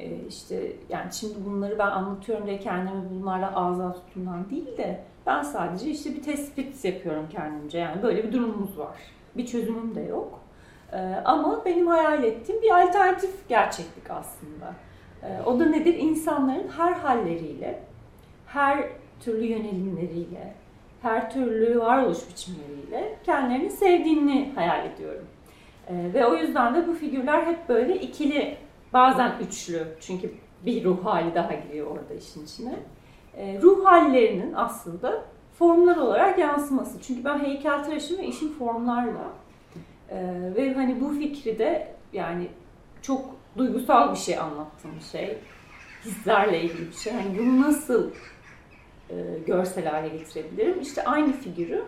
Ee, 0.00 0.16
işte 0.28 0.72
yani 0.88 1.12
şimdi 1.12 1.34
bunları 1.46 1.78
ben 1.78 1.86
anlatıyorum 1.86 2.46
diye 2.46 2.58
kendimi 2.58 3.10
bunlarla 3.10 3.56
ağza 3.56 3.92
tutumdan 3.92 4.50
değil 4.50 4.76
de 4.76 5.00
ben 5.26 5.42
sadece 5.42 5.90
işte 5.90 6.14
bir 6.14 6.22
tespit 6.22 6.84
yapıyorum 6.84 7.28
kendimce. 7.32 7.78
Yani 7.78 8.02
böyle 8.02 8.24
bir 8.24 8.32
durumumuz 8.32 8.78
var. 8.78 8.96
Bir 9.36 9.46
çözümüm 9.46 9.94
de 9.94 10.00
yok. 10.00 10.40
Ee, 10.92 10.96
ama 11.24 11.64
benim 11.64 11.86
hayal 11.86 12.24
ettiğim 12.24 12.62
bir 12.62 12.82
alternatif 12.82 13.48
gerçeklik 13.48 14.10
aslında. 14.10 14.74
Ee, 15.22 15.42
o 15.46 15.60
da 15.60 15.64
nedir? 15.64 15.94
İnsanların 15.94 16.68
her 16.68 16.92
halleriyle, 16.92 17.80
her 18.46 18.84
türlü 19.20 19.44
yönelimleriyle, 19.44 20.54
her 21.02 21.30
türlü 21.30 21.80
varoluş 21.80 22.18
biçimleriyle 22.30 23.18
kendilerini 23.24 23.70
sevdiğini 23.70 24.52
hayal 24.54 24.86
ediyorum. 24.86 25.26
Ve 25.90 26.26
o 26.26 26.34
yüzden 26.34 26.74
de 26.74 26.88
bu 26.88 26.94
figürler 26.94 27.46
hep 27.46 27.68
böyle 27.68 28.00
ikili, 28.00 28.56
bazen 28.94 29.32
üçlü. 29.48 29.86
Çünkü 30.00 30.34
bir 30.66 30.84
ruh 30.84 31.04
hali 31.04 31.34
daha 31.34 31.54
giriyor 31.54 31.86
orada 31.86 32.14
işin 32.14 32.44
içine. 32.44 32.78
Ee, 33.36 33.58
ruh 33.62 33.84
hallerinin 33.84 34.52
aslında 34.52 35.24
formlar 35.58 35.96
olarak 35.96 36.38
yansıması. 36.38 37.02
Çünkü 37.02 37.24
ben 37.24 37.38
heykeltıraşım 37.38 38.18
ve 38.18 38.26
işim 38.26 38.52
formlarla. 38.52 39.32
Ee, 40.10 40.16
ve 40.56 40.74
hani 40.74 41.00
bu 41.00 41.10
fikri 41.18 41.58
de 41.58 41.94
yani 42.12 42.48
çok 43.02 43.24
duygusal 43.56 44.12
bir 44.12 44.18
şey 44.18 44.38
anlattığım 44.38 45.00
şey. 45.12 45.38
Hislerle 46.04 46.62
ilgili 46.62 46.88
bir 46.88 46.96
şey. 46.96 47.12
Yani 47.12 47.38
bunu 47.38 47.62
nasıl 47.62 48.10
e, 49.10 49.14
görsel 49.46 49.86
hale 49.86 50.08
getirebilirim? 50.08 50.80
İşte 50.80 51.04
aynı 51.04 51.32
figürü 51.32 51.84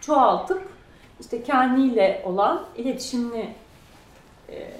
çoğaltıp 0.00 0.68
işte 1.20 1.42
kendiyle 1.42 2.22
olan 2.24 2.66
iletişimini 2.76 3.54
e, 4.48 4.70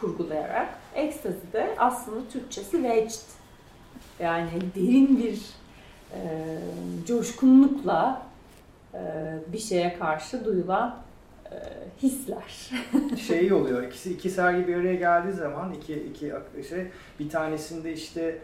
kurgulayarak 0.00 0.68
ekstazide 0.94 1.74
aslında 1.78 2.28
Türkçesi 2.32 2.82
vecd 2.84 3.20
yani 4.20 4.48
derin 4.74 5.18
bir 5.18 5.40
e, 6.14 6.18
coşkunlukla 7.06 8.22
e, 8.94 9.00
bir 9.52 9.58
şeye 9.58 9.98
karşı 9.98 10.44
duyulan 10.44 10.96
e, 11.52 11.56
hisler. 12.02 12.70
şey 13.26 13.52
oluyor. 13.52 13.82
İkisi 13.82 14.12
iki 14.12 14.30
sergi 14.30 14.68
bir 14.68 14.74
araya 14.76 14.94
geldiği 14.94 15.32
zaman 15.32 15.72
iki 15.72 15.94
iki 15.94 16.32
şey 16.68 16.86
bir 17.20 17.30
tanesinde 17.30 17.92
işte 17.92 18.38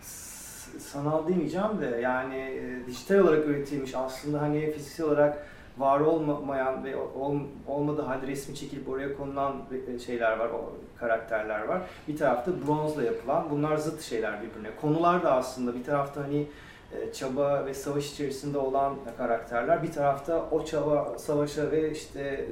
s- 0.00 0.78
sanal 0.80 1.28
demeyeceğim 1.28 1.80
de 1.80 2.00
yani 2.02 2.36
e, 2.36 2.86
dijital 2.86 3.18
olarak 3.18 3.46
üretilmiş 3.46 3.94
aslında 3.94 4.40
hani 4.42 4.72
fiziksel 4.72 5.06
olarak 5.06 5.46
var 5.78 6.00
olmayan 6.00 6.84
ve 6.84 6.96
ol, 6.96 7.36
olmadığı 7.66 8.02
halde 8.02 8.26
resmi 8.26 8.54
çekilip 8.56 8.88
oraya 8.88 9.16
konulan 9.16 9.56
e, 9.94 9.98
şeyler 9.98 10.38
var, 10.38 10.48
o 10.48 10.72
karakterler 11.00 11.64
var. 11.64 11.80
Bir 12.08 12.16
tarafta 12.16 12.52
bronzla 12.66 13.02
yapılan, 13.02 13.50
bunlar 13.50 13.76
zıt 13.76 14.02
şeyler 14.02 14.42
birbirine. 14.42 14.68
Konular 14.80 15.22
da 15.22 15.32
aslında 15.32 15.74
bir 15.74 15.84
tarafta 15.84 16.22
hani 16.22 16.46
e, 16.92 17.12
çaba 17.12 17.66
ve 17.66 17.74
savaş 17.74 18.12
içerisinde 18.12 18.58
olan 18.58 18.94
karakterler. 19.18 19.82
Bir 19.82 19.92
tarafta 19.92 20.44
o 20.50 20.64
çaba, 20.64 21.18
savaşa 21.18 21.70
ve 21.70 21.90
işte 21.90 22.20
e, 22.20 22.48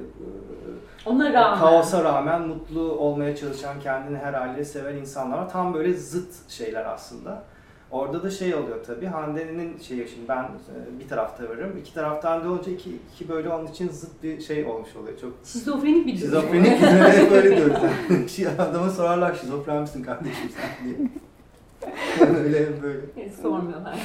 Ona 1.09 1.33
rağmen. 1.33 1.59
kaosa 1.59 2.03
rağmen 2.03 2.41
mutlu 2.41 2.81
olmaya 2.81 3.35
çalışan, 3.35 3.79
kendini 3.79 4.17
her 4.17 4.33
haliyle 4.33 4.65
seven 4.65 4.95
insanlar. 4.95 5.49
Tam 5.49 5.73
böyle 5.73 5.93
zıt 5.93 6.49
şeyler 6.49 6.85
aslında. 6.85 7.43
Orada 7.91 8.23
da 8.23 8.31
şey 8.31 8.55
oluyor 8.55 8.83
tabii. 8.87 9.05
Hande'nin 9.05 9.77
şeyi 9.79 10.07
şimdi 10.07 10.27
ben 10.27 10.43
e, 10.43 10.99
bir 10.99 11.07
tarafta 11.07 11.43
varım. 11.49 11.77
iki 11.81 11.93
taraftan 11.93 12.43
da 12.43 12.49
olunca 12.49 12.71
iki, 12.71 12.89
iki 13.15 13.29
böyle 13.29 13.49
onun 13.49 13.67
için 13.67 13.89
zıt 13.89 14.23
bir 14.23 14.41
şey 14.41 14.65
olmuş 14.65 14.95
oluyor. 14.95 15.19
Çok 15.19 15.33
Şizofrenik 15.45 16.07
bir 16.07 16.11
durum. 16.11 16.19
şizofrenik 16.41 16.81
hep 16.81 17.31
böyle 17.31 17.57
diyoruz. 17.57 17.77
Yani. 18.09 18.29
Şey, 18.29 18.47
Adama 18.47 18.89
sorarlar 18.89 19.33
şizofren 19.35 19.81
misin 19.81 20.03
kardeşim 20.03 20.49
sen 20.55 20.85
diye. 20.87 21.09
Yani 22.19 22.37
öyle 22.37 22.65
hem 22.65 22.83
böyle. 22.83 23.29
Sormuyorlar. 23.41 23.95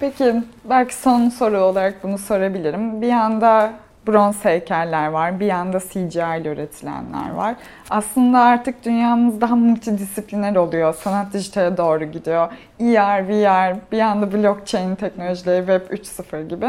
Peki 0.00 0.42
belki 0.64 0.94
son 0.94 1.28
soru 1.28 1.58
olarak 1.60 2.02
bunu 2.02 2.18
sorabilirim. 2.18 3.02
Bir 3.02 3.06
yanda 3.06 3.72
bronz 4.06 4.44
heykeller 4.44 5.06
var, 5.06 5.40
bir 5.40 5.46
yanda 5.46 5.80
CGI 5.80 6.40
ile 6.40 6.48
üretilenler 6.48 7.30
var. 7.30 7.54
Aslında 7.90 8.38
artık 8.38 8.84
dünyamız 8.84 9.40
daha 9.40 9.56
multidisipliner 9.56 10.56
oluyor. 10.56 10.94
Sanat 10.94 11.32
dijitale 11.32 11.76
doğru 11.76 12.04
gidiyor. 12.04 12.52
ER, 12.80 13.28
VR, 13.28 13.76
bir 13.92 13.96
yanda 13.96 14.32
blockchain 14.32 14.94
teknolojileri, 14.94 15.66
Web 15.66 15.98
3.0 15.98 16.48
gibi. 16.48 16.66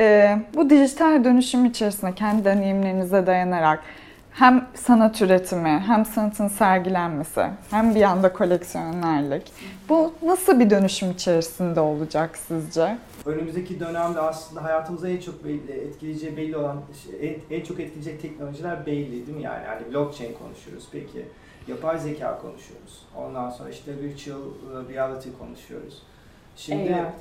Ee, 0.00 0.38
bu 0.54 0.70
dijital 0.70 1.24
dönüşüm 1.24 1.64
içerisinde 1.64 2.14
kendi 2.14 2.44
deneyimlerinize 2.44 3.26
dayanarak 3.26 3.80
hem 4.30 4.66
sanat 4.74 5.22
üretimi, 5.22 5.82
hem 5.86 6.04
sanatın 6.04 6.48
sergilenmesi, 6.48 7.46
hem 7.70 7.94
bir 7.94 8.00
yanda 8.00 8.32
koleksiyonerlik. 8.32 9.52
Bu 9.88 10.12
nasıl 10.22 10.60
bir 10.60 10.70
dönüşüm 10.70 11.10
içerisinde 11.10 11.80
olacak 11.80 12.38
sizce? 12.48 12.96
Önümüzdeki 13.26 13.80
dönemde 13.80 14.20
aslında 14.20 14.64
hayatımıza 14.64 15.08
en 15.08 15.20
çok 15.20 15.44
belli, 15.44 15.72
etkileyeceği 15.72 16.36
belli 16.36 16.56
olan, 16.56 16.82
en, 17.20 17.56
en 17.56 17.64
çok 17.64 17.80
etkileyecek 17.80 18.22
teknolojiler 18.22 18.86
belli 18.86 19.26
değil 19.26 19.38
mi 19.38 19.42
yani? 19.42 19.64
Yani 19.64 19.92
blockchain 19.92 20.34
konuşuyoruz 20.34 20.88
peki, 20.92 21.26
yapay 21.68 21.98
zeka 21.98 22.38
konuşuyoruz. 22.38 23.06
Ondan 23.16 23.50
sonra 23.50 23.70
işte 23.70 23.92
virtual 24.02 24.40
reality 24.88 25.28
konuşuyoruz. 25.38 26.02
Şimdi 26.56 26.94
AR 26.94 27.12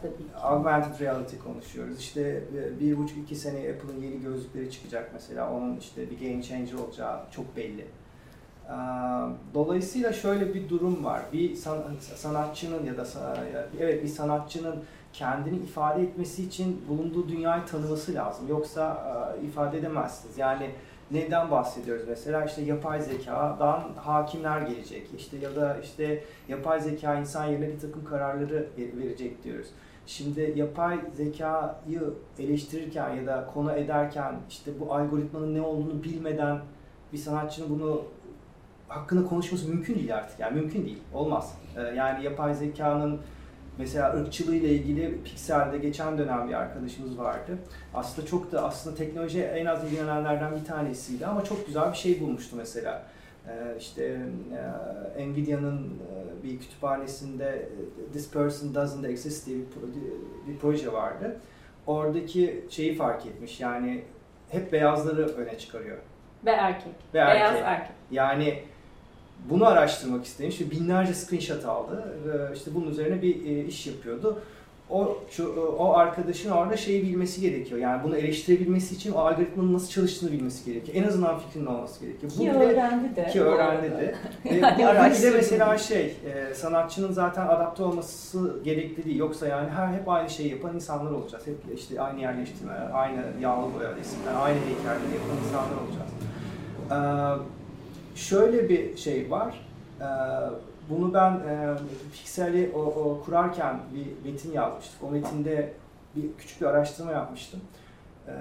augmented 0.41 0.99
reality 0.99 1.35
konuşuyoruz. 1.37 1.99
İşte 1.99 2.43
e, 2.57 2.79
bir 2.79 2.97
buçuk 2.97 3.17
iki 3.17 3.35
sene 3.35 3.57
Apple'ın 3.57 4.01
yeni 4.01 4.21
gözlükleri 4.21 4.71
çıkacak 4.71 5.09
mesela. 5.13 5.51
Onun 5.53 5.77
işte 5.77 6.11
bir 6.11 6.29
game 6.29 6.43
changer 6.43 6.73
olacağı 6.73 7.19
çok 7.31 7.57
belli. 7.57 7.85
Dolayısıyla 9.53 10.13
şöyle 10.13 10.53
bir 10.53 10.69
durum 10.69 11.05
var. 11.05 11.21
Bir 11.33 11.55
san- 11.55 11.83
sanatçının 12.15 12.85
ya 12.85 12.97
da 12.97 13.05
evet 13.79 14.03
bir 14.03 14.07
sanatçının 14.07 14.75
kendini 15.13 15.57
ifade 15.57 16.01
etmesi 16.03 16.43
için 16.43 16.81
bulunduğu 16.89 17.27
dünyayı 17.29 17.65
tanıması 17.65 18.13
lazım. 18.13 18.47
Yoksa 18.49 19.03
e, 19.41 19.45
ifade 19.45 19.77
edemezsiniz. 19.77 20.37
Yani 20.37 20.69
neden 21.11 21.51
bahsediyoruz 21.51 22.03
mesela? 22.07 22.45
İşte 22.45 22.61
yapay 22.61 23.01
zekadan 23.01 23.83
hakimler 23.95 24.61
gelecek. 24.61 25.07
İşte 25.17 25.37
ya 25.37 25.55
da 25.55 25.77
işte 25.83 26.23
yapay 26.47 26.81
zeka 26.81 27.15
insan 27.15 27.45
yerine 27.45 27.67
bir 27.67 27.79
takım 27.79 28.05
kararları 28.05 28.67
ver- 28.77 28.97
verecek 29.03 29.43
diyoruz. 29.43 29.67
Şimdi 30.05 30.53
yapay 30.55 30.99
zekayı 31.13 32.01
eleştirirken 32.39 33.09
ya 33.15 33.27
da 33.27 33.49
konu 33.53 33.71
ederken 33.71 34.35
işte 34.49 34.71
bu 34.79 34.93
algoritmanın 34.95 35.55
ne 35.55 35.61
olduğunu 35.61 36.03
bilmeden 36.03 36.59
bir 37.13 37.17
sanatçının 37.17 37.69
bunu 37.69 38.01
hakkında 38.87 39.25
konuşması 39.29 39.67
mümkün 39.69 39.95
değil 39.95 40.15
artık. 40.15 40.39
Yani 40.39 40.59
mümkün 40.61 40.85
değil. 40.85 40.99
Olmaz. 41.13 41.57
Ee, 41.77 41.81
Yani 41.81 42.23
yapay 42.25 42.53
zekanın 42.55 43.19
mesela 43.77 44.13
ırkçılığıyla 44.13 44.69
ilgili 44.69 45.23
Pixar'da 45.23 45.77
geçen 45.77 46.17
dönem 46.17 46.49
bir 46.49 46.53
arkadaşımız 46.53 47.17
vardı. 47.17 47.57
Aslında 47.93 48.27
çok 48.27 48.51
da 48.51 48.63
aslında 48.65 48.95
teknolojiye 48.95 49.45
en 49.45 49.65
az 49.65 49.83
ilgilenenlerden 49.83 50.55
bir 50.55 50.65
tanesiydi 50.65 51.25
ama 51.25 51.43
çok 51.43 51.67
güzel 51.67 51.91
bir 51.91 51.97
şey 51.97 52.19
bulmuştu 52.21 52.55
mesela. 52.55 53.03
Ee, 53.47 53.77
işte 53.79 54.17
e, 55.17 55.27
Nvidia'nın 55.27 55.79
e, 55.83 56.43
bir 56.43 56.59
kütüphanesinde 56.59 57.45
e, 57.49 58.11
This 58.13 58.31
Person 58.31 58.75
Doesn't 58.75 59.05
Exist 59.05 59.47
diye 59.47 59.57
bir, 59.57 59.63
pro- 59.63 60.47
bir 60.47 60.57
proje 60.57 60.93
vardı. 60.93 61.37
Oradaki 61.87 62.65
şeyi 62.69 62.95
fark 62.95 63.25
etmiş 63.25 63.59
yani 63.59 64.03
hep 64.49 64.71
beyazları 64.71 65.25
öne 65.25 65.57
çıkarıyor. 65.57 65.97
Ve 66.45 66.51
erkek. 66.51 66.93
Ve 67.13 67.17
Beyaz 67.19 67.51
erkek. 67.51 67.65
erkek. 67.67 67.95
Yani 68.11 68.63
bunu 69.49 69.65
araştırmak 69.65 70.25
istemiş 70.25 70.61
ve 70.61 70.71
binlerce 70.71 71.13
screenshot 71.13 71.65
aldı. 71.65 72.03
Ve 72.27 72.55
işte 72.55 72.71
bunun 72.75 72.87
üzerine 72.91 73.21
bir 73.21 73.45
e, 73.45 73.65
iş 73.65 73.87
yapıyordu. 73.87 74.39
o 74.89 75.17
şu, 75.29 75.55
o 75.79 75.93
arkadaşın 75.93 76.51
orada 76.51 76.77
şeyi 76.77 77.03
bilmesi 77.03 77.41
gerekiyor. 77.41 77.79
Yani 77.79 78.03
bunu 78.03 78.17
eleştirebilmesi 78.17 78.95
için 78.95 79.11
o 79.13 79.19
algoritmanın 79.19 79.73
nasıl 79.73 79.89
çalıştığını 79.89 80.31
bilmesi 80.31 80.65
gerekiyor. 80.65 80.97
En 81.03 81.07
azından 81.07 81.39
fikrinin 81.39 81.65
olması 81.65 82.05
gerekiyor. 82.05 82.31
Ki 82.31 82.39
bile- 82.39 82.51
öğrendi 82.53 83.15
de. 83.15 83.27
ki 83.27 83.39
bu 83.39 83.43
öğrendi 83.43 83.91
de. 83.91 84.15
E, 84.49 84.61
bu- 84.61 84.81
bu 84.81 84.87
araştırdı. 84.87 85.35
mesela 85.35 85.77
şey, 85.77 86.15
e, 86.25 86.53
sanatçının 86.53 87.11
zaten 87.11 87.47
adapte 87.47 87.83
olması 87.83 88.59
gerekli 88.63 89.05
değil. 89.05 89.17
Yoksa 89.17 89.47
yani 89.47 89.69
her 89.69 89.87
hep 89.87 90.09
aynı 90.09 90.29
şeyi 90.29 90.49
yapan 90.51 90.75
insanlar 90.75 91.11
olacağız. 91.11 91.47
Hep 91.47 91.57
işte 91.77 92.01
aynı 92.01 92.19
yerleştirme, 92.21 92.73
aynı 92.93 93.21
yağlı 93.41 93.73
boya 93.79 93.95
resimler, 93.95 94.33
aynı 94.41 94.57
heykelleri 94.59 95.13
yapan 95.13 95.37
insanlar 95.47 95.77
olacağız. 95.83 96.11
Ee, 96.91 97.62
şöyle 98.15 98.69
bir 98.69 98.97
şey 98.97 99.31
var. 99.31 99.65
Ee, 100.01 100.05
bunu 100.89 101.13
ben 101.13 101.31
e, 101.31 101.75
kurarken 103.25 103.79
bir 103.93 104.31
metin 104.31 104.51
yazmıştık. 104.51 105.03
O 105.03 105.11
metinde 105.11 105.73
bir 106.15 106.23
küçük 106.37 106.61
bir 106.61 106.65
araştırma 106.65 107.11
yapmıştım. 107.11 107.59
Ee, 108.27 108.31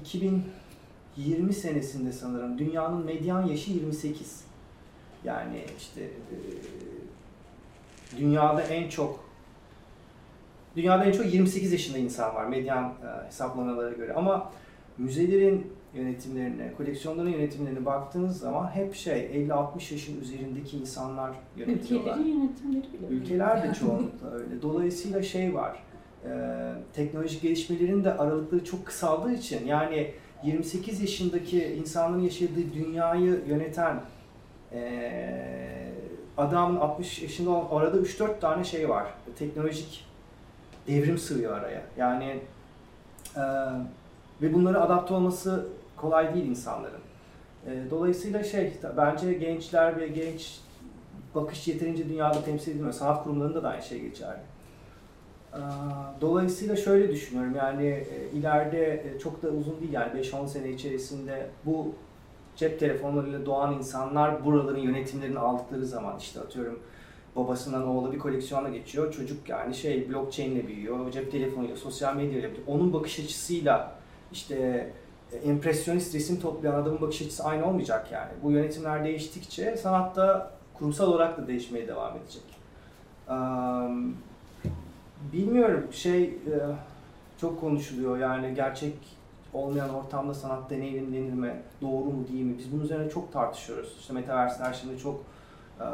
2020 0.00 1.52
senesinde 1.54 2.12
sanırım 2.12 2.58
dünyanın 2.58 3.04
medyan 3.04 3.46
yaşı 3.46 3.70
28. 3.70 4.44
Yani 5.24 5.64
işte 5.78 6.00
e, 6.02 6.36
dünyada 8.18 8.62
en 8.62 8.88
çok 8.88 9.24
dünyada 10.76 11.04
en 11.04 11.12
çok 11.12 11.34
28 11.34 11.72
yaşında 11.72 11.98
insan 11.98 12.34
var 12.34 12.44
medyan 12.44 12.84
e, 12.84 13.26
hesaplamalara 13.26 13.90
göre. 13.90 14.12
Ama 14.12 14.52
müzelerin 14.98 15.75
yönetimlerine, 15.96 16.72
koleksiyonların 16.76 17.30
yönetimlerine 17.30 17.86
baktığınız 17.86 18.38
zaman 18.38 18.68
hep 18.68 18.94
şey 18.94 19.46
50-60 19.48 19.92
yaşın 19.92 20.20
üzerindeki 20.20 20.76
insanlar 20.78 21.30
yönetiyorlar. 21.56 22.18
Ülkelerin 22.18 22.38
yönetimleri 22.38 22.92
bile. 22.92 23.06
Ülkeler 23.10 23.62
de 23.62 23.74
çoğunlukla 23.74 24.30
öyle. 24.30 24.62
Dolayısıyla 24.62 25.22
şey 25.22 25.54
var, 25.54 25.82
e, 26.24 26.30
teknolojik 26.92 27.42
gelişmelerin 27.42 28.04
de 28.04 28.14
aralıkları 28.14 28.64
çok 28.64 28.86
kısaldığı 28.86 29.32
için 29.32 29.66
yani 29.66 30.10
28 30.44 31.00
yaşındaki 31.00 31.64
insanların 31.64 32.22
yaşadığı 32.22 32.72
dünyayı 32.74 33.40
yöneten 33.48 34.00
e, 34.72 35.92
adamın 36.36 36.76
60 36.76 37.22
yaşında 37.22 37.50
olan 37.50 37.80
arada 37.80 37.96
3-4 37.96 38.40
tane 38.40 38.64
şey 38.64 38.88
var. 38.88 39.06
Teknolojik 39.38 40.06
devrim 40.86 41.18
sığıyor 41.18 41.56
araya. 41.56 41.82
Yani 41.96 42.40
e, 43.36 43.42
ve 44.42 44.54
bunlara 44.54 44.80
adapte 44.80 45.14
olması 45.14 45.66
kolay 45.96 46.34
değil 46.34 46.46
insanların. 46.46 47.00
E, 47.66 47.90
dolayısıyla 47.90 48.44
şey 48.44 48.72
bence 48.96 49.32
gençler 49.32 50.00
ve 50.00 50.08
genç 50.08 50.60
bakış 51.34 51.68
yeterince 51.68 52.08
dünyada 52.08 52.44
temsil 52.44 52.70
edilmiyor. 52.70 52.92
Sanat 52.92 53.24
kurumlarında 53.24 53.62
da 53.62 53.68
aynı 53.68 53.82
şey 53.82 54.00
geçerli. 54.00 54.40
Ee, 55.56 55.58
Dolayısıyla 56.20 56.76
şöyle 56.76 57.12
düşünüyorum 57.12 57.54
yani 57.56 57.86
e, 57.86 58.30
ileride 58.38 59.04
e, 59.16 59.18
çok 59.18 59.42
da 59.42 59.48
uzun 59.48 59.80
değil 59.80 59.92
yani 59.92 60.20
5-10 60.20 60.48
sene 60.48 60.70
içerisinde 60.70 61.50
bu 61.64 61.94
cep 62.56 62.80
telefonlarıyla 62.80 63.46
doğan 63.46 63.74
insanlar 63.74 64.44
buraların 64.44 64.80
yönetimlerini 64.80 65.38
aldıkları 65.38 65.86
zaman 65.86 66.18
işte 66.18 66.40
atıyorum 66.40 66.80
babasından 67.36 67.86
oğula 67.86 68.12
bir 68.12 68.18
koleksiyona 68.18 68.68
geçiyor. 68.68 69.12
Çocuk 69.12 69.48
yani 69.48 69.74
şey 69.74 70.10
blockchain 70.10 70.50
ile 70.50 70.68
büyüyor, 70.68 71.10
cep 71.10 71.32
telefonuyla, 71.32 71.76
sosyal 71.76 72.16
medyayla 72.16 72.48
büyüyor. 72.48 72.66
Onun 72.66 72.92
bakış 72.92 73.20
açısıyla 73.20 73.92
işte 74.32 74.90
empresyonist 75.44 76.14
resim 76.14 76.40
toplayan 76.40 76.74
adamın 76.74 77.00
bakış 77.00 77.22
açısı 77.22 77.44
aynı 77.44 77.66
olmayacak 77.66 78.12
yani. 78.12 78.30
Bu 78.42 78.50
yönetimler 78.50 79.04
değiştikçe 79.04 79.76
sanatta 79.76 80.50
kurumsal 80.74 81.12
olarak 81.12 81.38
da 81.38 81.46
değişmeye 81.46 81.88
devam 81.88 82.16
edecek. 82.16 82.42
Bilmiyorum 85.32 85.88
şey 85.92 86.24
e, 86.24 86.56
çok 87.40 87.60
konuşuluyor 87.60 88.18
yani 88.18 88.54
gerçek 88.54 88.94
olmayan 89.52 89.94
ortamda 89.94 90.34
sanat 90.34 90.70
deneyimlenir 90.70 91.32
mi, 91.32 91.62
doğru 91.82 92.04
mu 92.04 92.28
değil 92.28 92.44
mi? 92.44 92.58
Biz 92.58 92.72
bunun 92.72 92.84
üzerine 92.84 93.10
çok 93.10 93.32
tartışıyoruz. 93.32 93.96
İşte 94.00 94.12
metaverse'ler 94.12 94.72
şimdi 94.72 94.98
çok 94.98 95.20
e, 95.80 95.86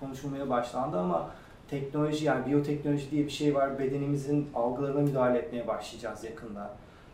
konuşulmaya 0.00 0.50
başlandı 0.50 0.98
ama 0.98 1.30
teknoloji 1.70 2.24
yani 2.24 2.46
biyoteknoloji 2.46 3.10
diye 3.10 3.24
bir 3.24 3.30
şey 3.30 3.54
var. 3.54 3.78
Bedenimizin 3.78 4.48
algılarına 4.54 5.00
müdahale 5.00 5.38
etmeye 5.38 5.66
başlayacağız 5.66 6.24
yakında. 6.24 6.70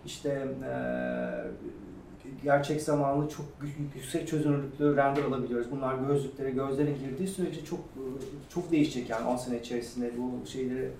İşte 0.06 0.48
gerçek 2.42 2.82
zamanlı 2.82 3.28
çok 3.28 3.46
yüksek 3.94 4.28
çözünürlüklü 4.28 4.96
render 4.96 5.24
alabiliyoruz. 5.24 5.70
Bunlar 5.70 5.94
gözlüklere, 5.94 6.50
gözlere 6.50 6.92
girdiği 6.92 7.28
sürece 7.28 7.64
çok 7.64 7.80
çok 8.48 8.70
değişecek 8.70 9.10
yani 9.10 9.28
10 9.28 9.36
sene 9.36 9.60
içerisinde 9.60 10.12
bu 10.18 10.46
şeyleri 10.46 10.90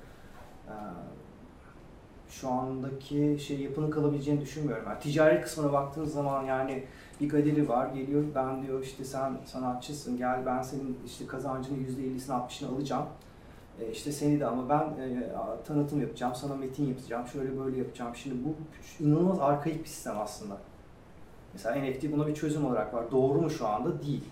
şu 2.29 2.51
andaki 2.51 3.39
şey 3.47 3.61
yapının 3.61 3.91
kalabileceğini 3.91 4.41
düşünmüyorum. 4.41 4.85
Yani 4.89 5.01
ticari 5.01 5.41
kısmına 5.41 5.73
baktığınız 5.73 6.13
zaman 6.13 6.45
yani 6.45 6.85
bir 7.21 7.29
galeri 7.29 7.69
var 7.69 7.87
geliyor 7.87 8.25
ben 8.35 8.63
diyor 8.63 8.83
işte 8.83 9.05
sen 9.05 9.33
sanatçısın 9.47 10.17
gel 10.17 10.47
ben 10.47 10.63
senin 10.63 10.99
işte 11.07 11.27
kazancının 11.27 11.79
%50'sini 11.79 12.33
60'ını 12.33 12.69
alacağım. 12.69 13.07
E, 13.81 13.91
işte 13.91 14.13
seni 14.13 14.41
de 14.41 14.47
ama 14.47 14.69
ben 14.69 15.03
e, 15.03 15.31
tanıtım 15.67 16.01
yapacağım, 16.01 16.35
sana 16.35 16.55
metin 16.55 16.89
yapacağım, 16.89 17.27
şöyle 17.27 17.59
böyle 17.59 17.79
yapacağım. 17.79 18.17
Şimdi 18.17 18.37
bu 18.45 18.55
inanılmaz 19.05 19.41
arkaik 19.41 19.85
bir 19.85 19.89
sistem 19.89 20.19
aslında. 20.21 20.57
Mesela 21.53 21.77
NFT 21.77 22.13
buna 22.13 22.27
bir 22.27 22.35
çözüm 22.35 22.67
olarak 22.67 22.95
var. 22.95 23.11
Doğru 23.11 23.41
mu 23.41 23.51
şu 23.51 23.69
anda? 23.69 24.03
Değil. 24.03 24.25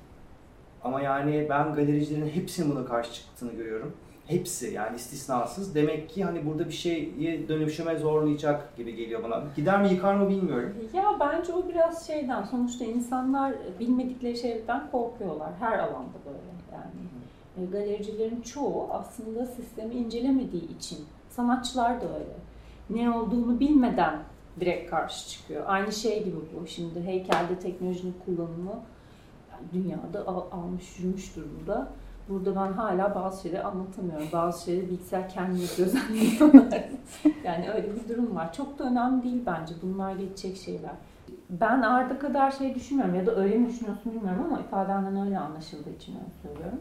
Ama 0.84 1.00
yani 1.00 1.46
ben 1.50 1.74
galericilerin 1.74 2.28
hepsinin 2.28 2.70
buna 2.70 2.84
karşı 2.84 3.12
çıktığını 3.12 3.52
görüyorum. 3.52 3.92
Hepsi 4.26 4.70
yani 4.70 4.96
istisnasız. 4.96 5.74
Demek 5.74 6.10
ki 6.10 6.24
hani 6.24 6.46
burada 6.46 6.66
bir 6.66 6.72
şeyi 6.72 7.48
dönüşüme 7.48 7.96
zorlayacak 7.96 8.76
gibi 8.76 8.96
geliyor 8.96 9.22
bana. 9.22 9.42
Gider 9.56 9.82
mi 9.82 9.88
yıkar 9.88 10.14
mı 10.14 10.28
bilmiyorum. 10.28 10.74
Ya 10.92 11.16
bence 11.20 11.52
o 11.52 11.68
biraz 11.68 12.06
şeyden 12.06 12.42
sonuçta 12.42 12.84
insanlar 12.84 13.54
bilmedikleri 13.80 14.36
şeylerden 14.36 14.90
korkuyorlar. 14.92 15.50
Her 15.60 15.78
alanda 15.78 16.18
böyle 16.26 16.38
yani. 16.72 16.90
E, 17.56 17.64
Galericilerin 17.64 18.40
çoğu 18.40 18.88
aslında 18.92 19.46
sistemi 19.46 19.94
incelemediği 19.94 20.76
için. 20.76 20.98
Sanatçılar 21.30 22.00
da 22.00 22.04
öyle. 22.14 22.36
Ne 22.90 23.10
olduğunu 23.10 23.60
bilmeden 23.60 24.18
direkt 24.60 24.90
karşı 24.90 25.28
çıkıyor. 25.28 25.64
Aynı 25.66 25.92
şey 25.92 26.24
gibi 26.24 26.36
bu. 26.60 26.66
Şimdi 26.66 27.00
heykelde 27.02 27.58
teknolojinin 27.62 28.14
kullanımı 28.26 28.80
dünyada 29.72 30.26
al- 30.26 30.44
almış 30.52 30.98
yürümüş 30.98 31.36
durumda. 31.36 31.88
Burada 32.28 32.56
ben 32.56 32.72
hala 32.72 33.14
bazı 33.14 33.42
şeyleri 33.42 33.62
anlatamıyorum. 33.62 34.26
Bazı 34.32 34.64
şeyleri 34.64 34.90
bilgisayar 34.90 35.28
kendi 35.28 35.60
gözlemliyorlar. 35.78 36.84
yani 37.44 37.70
öyle 37.70 37.88
bir 37.94 38.08
durum 38.08 38.36
var. 38.36 38.52
Çok 38.52 38.78
da 38.78 38.84
önemli 38.84 39.22
değil 39.22 39.42
bence. 39.46 39.74
Bunlar 39.82 40.14
geçecek 40.16 40.56
şeyler. 40.56 40.92
Ben 41.50 41.82
Arda 41.82 42.18
kadar 42.18 42.50
şey 42.50 42.74
düşünmüyorum 42.74 43.14
ya 43.14 43.26
da 43.26 43.36
öyle 43.36 43.58
mi 43.58 43.68
düşünüyorsun 43.68 44.12
bilmiyorum 44.12 44.44
ama 44.46 44.60
ifadenden 44.60 45.26
öyle 45.26 45.38
anlaşıldığı 45.38 45.90
için 45.90 46.12
öyle 46.14 46.30
söylüyorum. 46.42 46.78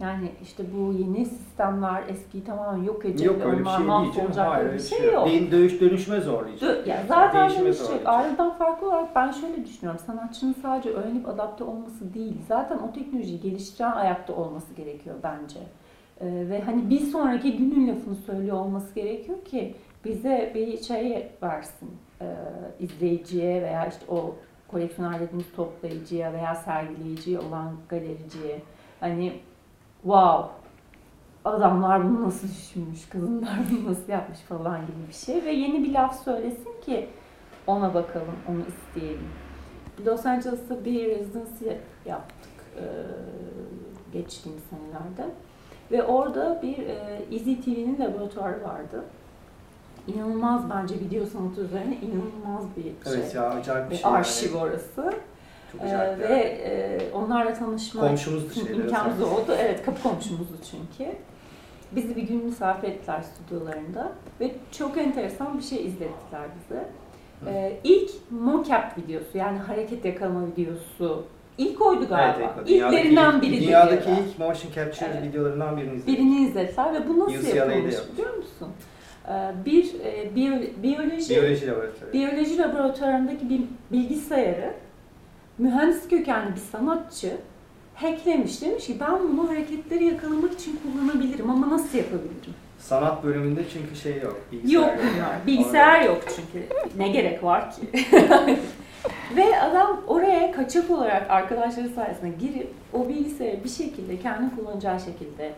Yani 0.00 0.32
işte 0.42 0.64
bu 0.76 0.92
yeni 0.92 1.26
sistemler 1.26 2.02
eskiyi 2.08 2.44
tamamen 2.44 2.82
yok 2.82 3.04
edecek 3.04 3.26
Yok 3.26 3.36
öyle 3.44 3.60
bir 3.60 3.64
şey 3.64 3.78
değil 3.78 4.12
canım. 4.12 4.32
Hayır 4.36 4.64
öyle 4.64 4.72
bir 4.74 4.78
bir 4.78 4.84
şey 4.84 5.12
yok. 5.12 5.26
Değil, 5.26 5.50
dönüş, 5.50 5.80
dönüşme 5.80 6.20
zorlayacak. 6.20 6.70
Dö- 6.70 6.88
ya 6.88 7.02
zaten 7.08 7.48
Değişime 7.48 7.64
dönüşecek. 7.64 8.00
Arda'dan 8.04 8.50
farklı 8.50 8.88
olarak 8.88 9.16
ben 9.16 9.30
şöyle 9.30 9.64
düşünüyorum. 9.64 10.00
Sanatçının 10.06 10.54
sadece 10.62 10.90
öğrenip 10.90 11.28
adapte 11.28 11.64
olması 11.64 12.14
değil. 12.14 12.36
Zaten 12.48 12.78
o 12.78 12.92
teknolojiyi 12.92 13.40
geliştiren 13.40 13.92
ayakta 13.92 14.32
olması 14.32 14.74
gerekiyor 14.74 15.16
bence. 15.22 15.58
Ee, 16.20 16.26
ve 16.50 16.60
hani 16.60 16.90
bir 16.90 17.00
sonraki 17.00 17.56
günün 17.56 17.88
lafını 17.88 18.14
söylüyor 18.14 18.56
olması 18.56 18.94
gerekiyor 18.94 19.44
ki 19.44 19.74
bize 20.04 20.52
bir 20.54 20.82
şey 20.82 21.28
versin. 21.42 21.90
Ee, 22.20 22.26
izleyiciye 22.80 23.62
veya 23.62 23.86
işte 23.86 24.04
o 24.08 24.34
koleksiyoner 24.68 25.20
dediğimiz 25.20 25.52
toplayıcıya 25.56 26.32
veya 26.32 26.54
sergileyiciye 26.54 27.38
olan 27.38 27.72
galericiye. 27.88 28.62
Hani 29.00 29.32
wow 30.04 30.64
adamlar 31.44 32.04
bunu 32.04 32.26
nasıl 32.26 32.48
düşünmüş, 32.48 33.08
kadınlar 33.08 33.58
bunu 33.70 33.90
nasıl 33.90 34.12
yapmış 34.12 34.38
falan 34.38 34.80
gibi 34.80 35.08
bir 35.08 35.14
şey. 35.14 35.44
Ve 35.44 35.50
yeni 35.50 35.84
bir 35.84 35.92
laf 35.92 36.24
söylesin 36.24 36.80
ki 36.84 37.08
ona 37.66 37.94
bakalım, 37.94 38.36
onu 38.48 38.60
isteyelim. 38.68 39.28
Los 40.06 40.26
Angeles'ta 40.26 40.84
bir 40.84 41.08
residency 41.08 41.64
yaptık 42.06 42.52
e, 42.76 42.84
geçtiğimiz 44.12 44.62
senelerde. 44.70 45.34
Ve 45.90 46.02
orada 46.02 46.62
bir 46.62 46.78
e, 46.78 47.22
Easy 47.32 47.54
TV'nin 47.54 47.98
laboratuvarı 48.00 48.64
vardı. 48.64 49.04
İnanılmaz 50.06 50.70
bence 50.70 50.94
video 50.94 51.26
sanatı 51.26 51.60
üzerine 51.60 51.96
inanılmaz 51.96 52.64
bir 52.76 52.82
şey. 52.82 52.94
Evet 53.06 53.34
ya 53.34 53.50
acayip 53.50 53.90
bir 53.90 53.96
şey. 53.96 54.10
arşiv 54.10 54.54
yani. 54.54 54.62
orası. 54.62 55.12
Ee, 55.82 56.18
ve 56.28 56.34
e, 56.40 56.98
onlarla 57.14 57.54
tanışma 57.54 58.00
Komşumuzdu 58.00 58.72
imkanımız 58.72 59.22
oldu. 59.22 59.56
Evet, 59.60 59.82
kapı 59.84 60.02
komşumuzdu 60.02 60.56
çünkü. 60.70 61.12
Bizi 61.92 62.16
bir 62.16 62.22
gün 62.22 62.44
misafir 62.44 62.88
ettiler 62.88 63.22
stüdyolarında 63.22 64.12
ve 64.40 64.50
çok 64.72 64.98
enteresan 64.98 65.58
bir 65.58 65.62
şey 65.62 65.86
izlettiler 65.86 66.42
bize. 66.60 66.84
Ee, 67.46 67.72
ilk 67.84 68.10
mocap 68.30 68.98
videosu 68.98 69.38
yani 69.38 69.58
hareket 69.58 70.04
yakalama 70.04 70.46
videosu 70.46 71.24
ilk 71.58 71.80
oydu 71.86 72.08
galiba. 72.08 72.54
Evet, 72.58 72.70
İlklerinden 72.70 73.42
biri 73.42 73.60
Dünyadaki 73.66 74.10
ilk 74.10 74.38
motion 74.38 74.72
capture 74.74 75.10
Evet. 75.14 75.22
videolarından 75.22 75.76
birini 75.76 75.94
izledik. 75.96 76.06
Birini 76.18 76.46
izlettiler 76.46 76.94
ve 76.94 77.08
bu 77.08 77.18
nasıl 77.20 77.34
UCLA'da 77.38 77.72
yapılmış 77.72 77.94
biliyor 78.12 78.34
musun? 78.36 78.68
Ee, 79.28 79.32
bir 79.64 79.84
e, 80.04 80.30
biyo- 80.36 80.82
biyoloji 80.82 81.30
Biyoloji 81.30 81.66
laboratuvarı. 81.66 82.12
biyoloji 82.12 82.58
laboratuvarındaki 82.58 83.48
bir 83.50 83.60
bilgisayarı 83.92 84.74
mühendis 85.58 86.08
kökenli 86.08 86.54
bir 86.54 86.60
sanatçı 86.60 87.36
hacklemiş. 87.94 88.62
Demiş 88.62 88.86
ki 88.86 88.96
ben 89.00 89.18
bunu 89.22 89.48
hareketleri 89.48 90.04
yakalamak 90.04 90.52
için 90.52 90.80
kullanabilirim 90.82 91.50
ama 91.50 91.70
nasıl 91.70 91.98
yapabilirim? 91.98 92.54
Sanat 92.78 93.24
bölümünde 93.24 93.62
çünkü 93.72 93.96
şey 93.96 94.20
yok. 94.20 94.40
bilgisayar 94.52 94.80
Yok 94.80 94.90
bunlar. 94.98 95.46
Bilgisayar 95.46 96.02
yok 96.02 96.22
çünkü. 96.36 96.66
Ne 96.96 97.08
gerek 97.08 97.44
var 97.44 97.70
ki? 97.70 97.80
Ve 99.36 99.60
adam 99.60 100.00
oraya 100.06 100.52
kaçak 100.52 100.90
olarak 100.90 101.30
arkadaşları 101.30 101.88
sayesinde 101.88 102.30
girip 102.40 102.70
o 102.92 103.08
bilgisayarı 103.08 103.64
bir 103.64 103.68
şekilde 103.68 104.18
kendi 104.18 104.56
kullanacağı 104.56 105.00
şekilde 105.00 105.52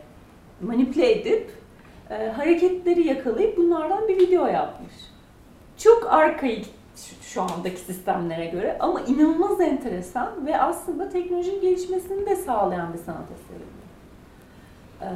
manipüle 0.60 1.12
edip 1.12 1.50
e, 2.10 2.28
hareketleri 2.28 3.06
yakalayıp 3.06 3.56
bunlardan 3.56 4.08
bir 4.08 4.16
video 4.16 4.46
yapmış. 4.46 4.92
Çok 5.78 6.12
arkaik 6.12 6.66
şu, 6.96 7.22
şu 7.22 7.42
andaki 7.42 7.80
sistemlere 7.80 8.46
göre 8.46 8.76
ama 8.80 9.00
inanılmaz 9.00 9.60
enteresan 9.60 10.46
ve 10.46 10.60
aslında 10.60 11.08
teknolojinin 11.08 11.60
gelişmesini 11.60 12.26
de 12.26 12.36
sağlayan 12.36 12.92
bir 12.92 12.98
sanat 12.98 13.26
eseri. 13.30 13.62
bu. 13.62 15.04
E, 15.04 15.08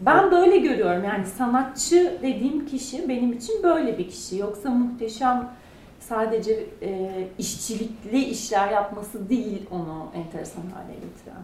ben 0.00 0.30
böyle 0.30 0.58
görüyorum 0.58 1.04
yani 1.04 1.26
sanatçı 1.26 2.18
dediğim 2.22 2.66
kişi 2.66 3.08
benim 3.08 3.32
için 3.32 3.62
böyle 3.62 3.98
bir 3.98 4.08
kişi. 4.08 4.36
Yoksa 4.36 4.70
muhteşem 4.70 5.50
sadece 6.00 6.66
e, 6.82 7.28
işçilikli 7.38 8.24
işler 8.24 8.70
yapması 8.70 9.28
değil 9.28 9.66
onu 9.70 10.10
enteresan 10.14 10.62
hale 10.62 10.94
getiren. 10.94 11.42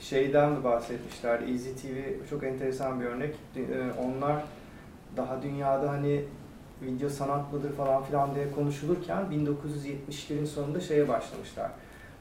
Şeyden 0.00 0.56
de 0.56 0.64
bahsetmişler. 0.64 1.40
Easy 1.40 1.70
TV 1.70 2.28
çok 2.30 2.44
enteresan 2.44 3.00
bir 3.00 3.06
örnek. 3.06 3.34
Onlar 4.04 4.42
daha 5.16 5.42
dünyada 5.42 5.90
hani 5.90 6.24
video 6.82 7.08
sanat 7.08 7.52
mıdır 7.52 7.72
falan 7.72 8.02
filan 8.04 8.34
diye 8.34 8.50
konuşulurken 8.50 9.22
1970'lerin 9.22 10.46
sonunda 10.46 10.80
şeye 10.80 11.08
başlamışlar. 11.08 11.70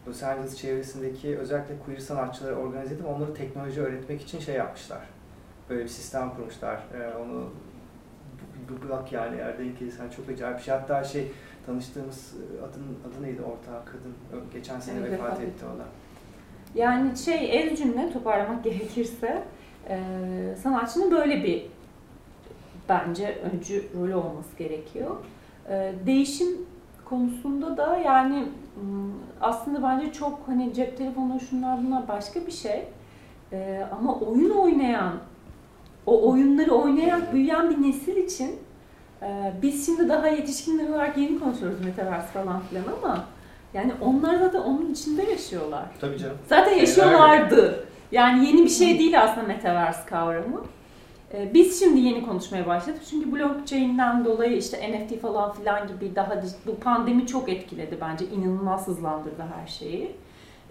Los 0.07 0.23
Angeles 0.23 0.57
çevresindeki 0.57 1.37
özellikle 1.37 1.75
queer 1.85 1.99
sanatçıları 1.99 2.55
organize 2.55 2.93
edip 2.93 3.05
onları 3.07 3.33
teknoloji 3.33 3.81
öğretmek 3.81 4.21
için 4.21 4.39
şey 4.39 4.55
yapmışlar. 4.55 4.99
Böyle 5.69 5.83
bir 5.83 5.89
sistem 5.89 6.29
kurmuşlar. 6.35 6.75
Ee, 6.75 7.17
onu 7.17 7.49
bak 8.89 9.11
yani 9.11 9.37
eğer 9.37 9.59
denk 9.59 9.79
gelirsen 9.79 10.09
çok 10.09 10.29
acayip 10.29 10.57
bir 10.57 10.63
şey. 10.63 10.73
Hatta 10.73 11.03
şey 11.03 11.31
tanıştığımız 11.65 12.33
e, 12.33 12.65
adın 12.65 12.83
adı 13.09 13.23
neydi 13.23 13.41
ortağı 13.41 13.85
kadın 13.85 14.13
geçen 14.53 14.79
sene 14.79 14.99
Evet, 14.99 15.11
vefat 15.11 15.27
vefat 15.27 15.41
etti 15.41 15.65
o 15.75 15.79
da. 15.79 15.85
Yani 16.75 17.17
şey 17.17 17.59
el 17.59 17.75
cümle 17.75 18.11
toparlamak 18.13 18.63
gerekirse 18.63 19.43
e, 19.89 19.99
sanatçının 20.63 21.11
böyle 21.11 21.43
bir 21.43 21.65
bence 22.89 23.37
öncü 23.53 23.83
rolü 23.97 24.15
olması 24.15 24.57
gerekiyor. 24.57 25.15
E, 25.69 25.93
değişim 26.05 26.47
konusunda 27.05 27.77
da 27.77 27.97
yani 27.97 28.45
aslında 29.41 29.83
bence 29.83 30.13
çok 30.13 30.39
hani 30.47 30.73
cep 30.73 30.97
telefonları 30.97 31.39
şunlar 31.39 31.85
bunlar 31.85 32.07
başka 32.07 32.45
bir 32.47 32.51
şey. 32.51 32.83
E, 33.51 33.87
ama 33.99 34.19
oyun 34.19 34.49
oynayan, 34.49 35.13
o 36.05 36.29
oyunları 36.31 36.71
oynayarak 36.71 37.33
büyüyen 37.33 37.69
bir 37.69 37.81
nesil 37.81 38.17
için 38.17 38.59
e, 39.21 39.53
biz 39.61 39.85
şimdi 39.85 40.09
daha 40.09 40.27
yetişkinler 40.27 40.89
olarak 40.89 41.17
yeni 41.17 41.39
konuşuyoruz 41.39 41.85
metaverse 41.85 42.27
falan 42.27 42.59
filan 42.59 42.83
ama 43.01 43.25
yani 43.73 43.91
onlar 44.01 44.53
da 44.53 44.63
onun 44.63 44.91
içinde 44.93 45.23
yaşıyorlar. 45.23 45.85
Tabii 46.01 46.17
canım. 46.17 46.37
Zaten 46.47 46.73
yaşıyorlardı. 46.77 47.85
Yani 48.11 48.47
yeni 48.47 48.63
bir 48.63 48.69
şey 48.69 48.99
değil 48.99 49.23
aslında 49.23 49.47
metaverse 49.47 50.05
kavramı. 50.05 50.61
Ee, 51.33 51.53
Biz 51.53 51.79
şimdi 51.79 51.99
yeni 51.99 52.25
konuşmaya 52.25 52.67
başladık 52.67 53.01
çünkü 53.09 53.31
blockchain'den 53.31 54.25
dolayı 54.25 54.57
işte 54.57 54.91
NFT 54.91 55.19
falan 55.19 55.51
filan 55.53 55.87
gibi 55.87 56.15
daha 56.15 56.41
bu 56.65 56.75
pandemi 56.75 57.27
çok 57.27 57.49
etkiledi 57.49 57.97
bence 58.01 58.25
inanılmaz 58.25 58.87
hızlandırdı 58.87 59.45
her 59.59 59.67
şeyi. 59.67 60.15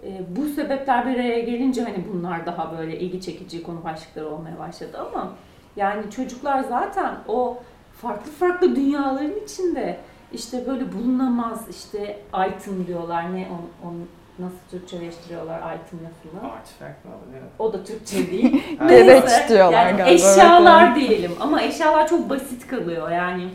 Ee, 0.03 0.21
Bu 0.35 0.45
sebepler 0.45 1.05
bir 1.05 1.15
araya 1.15 1.39
gelince 1.39 1.83
hani 1.83 2.05
bunlar 2.13 2.45
daha 2.45 2.77
böyle 2.77 2.99
ilgi 2.99 3.21
çekici 3.21 3.63
konu 3.63 3.83
başlıkları 3.83 4.29
olmaya 4.29 4.59
başladı 4.59 4.97
ama 5.11 5.33
yani 5.75 6.11
çocuklar 6.11 6.63
zaten 6.63 7.15
o 7.27 7.57
farklı 8.01 8.31
farklı 8.31 8.75
dünyaların 8.75 9.43
içinde 9.43 9.97
işte 10.33 10.67
böyle 10.67 10.93
bulunamaz 10.93 11.67
işte 11.69 12.19
item 12.33 12.87
diyorlar 12.87 13.35
ne 13.35 13.47
on, 13.51 13.89
on 13.89 13.95
nasıl 14.39 14.57
Türkçeleştiriyorlar 14.71 15.57
item 15.57 15.99
lafını. 15.99 16.51
Artifact 16.51 17.05
mı 17.05 17.11
ne? 17.31 17.39
O 17.59 17.73
da 17.73 17.83
Türkçe 17.83 18.31
değil. 18.31 18.63
Gereç 18.89 19.49
diyorlar 19.49 19.85
yani 19.85 19.97
galiba, 19.97 20.09
Eşyalar 20.09 20.87
evet, 20.87 20.95
diyelim 20.95 21.31
ama 21.39 21.61
eşyalar 21.61 22.07
çok 22.07 22.29
basit 22.29 22.67
kalıyor 22.67 23.11
yani. 23.11 23.49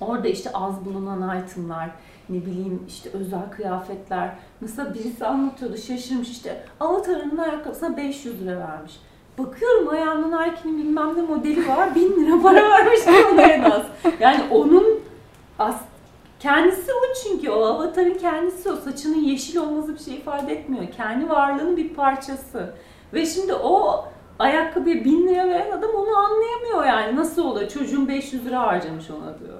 Orada 0.00 0.28
işte 0.28 0.50
az 0.54 0.84
bulunan 0.84 1.42
itemlar, 1.42 1.90
ne 2.28 2.46
bileyim 2.46 2.82
işte 2.88 3.10
özel 3.12 3.50
kıyafetler. 3.50 4.30
Mesela 4.60 4.94
birisi 4.94 5.26
anlatıyordu 5.26 5.76
şaşırmış 5.76 6.30
işte 6.30 6.64
avatarının 6.80 7.38
ayakkabısına 7.38 7.96
500 7.96 8.40
lira 8.40 8.58
vermiş. 8.58 8.92
Bakıyorum 9.38 9.88
ayağının 9.88 10.32
Nike'nin 10.32 10.78
bilmem 10.78 11.16
ne 11.16 11.22
modeli 11.22 11.68
var 11.68 11.94
1000 11.94 12.00
lira 12.00 12.42
para 12.42 12.70
vermiş 12.70 13.00
ona 13.32 13.42
en 13.42 13.62
az. 13.62 13.82
Yani 14.20 14.42
onun 14.50 15.00
as 15.58 15.76
kendisi 16.42 16.92
o 16.92 17.14
çünkü 17.22 17.50
o 17.50 17.64
avatarın 17.64 18.14
kendisi 18.14 18.70
o 18.70 18.76
saçının 18.76 19.22
yeşil 19.22 19.56
olması 19.56 19.94
bir 19.94 19.98
şey 19.98 20.14
ifade 20.14 20.52
etmiyor. 20.52 20.92
Kendi 20.96 21.28
varlığının 21.28 21.76
bir 21.76 21.94
parçası. 21.94 22.74
Ve 23.14 23.26
şimdi 23.26 23.54
o 23.54 24.04
ayakkabıya 24.38 25.04
1000 25.04 25.28
lira 25.28 25.48
veren 25.48 25.70
adam 25.70 25.90
onu 25.90 26.16
anlayamıyor 26.16 26.84
yani. 26.84 27.16
Nasıl 27.16 27.44
oluyor? 27.44 27.68
Çocuğun 27.68 28.08
500 28.08 28.46
lira 28.46 28.60
harcamış 28.60 29.10
ona 29.10 29.38
diyor. 29.38 29.58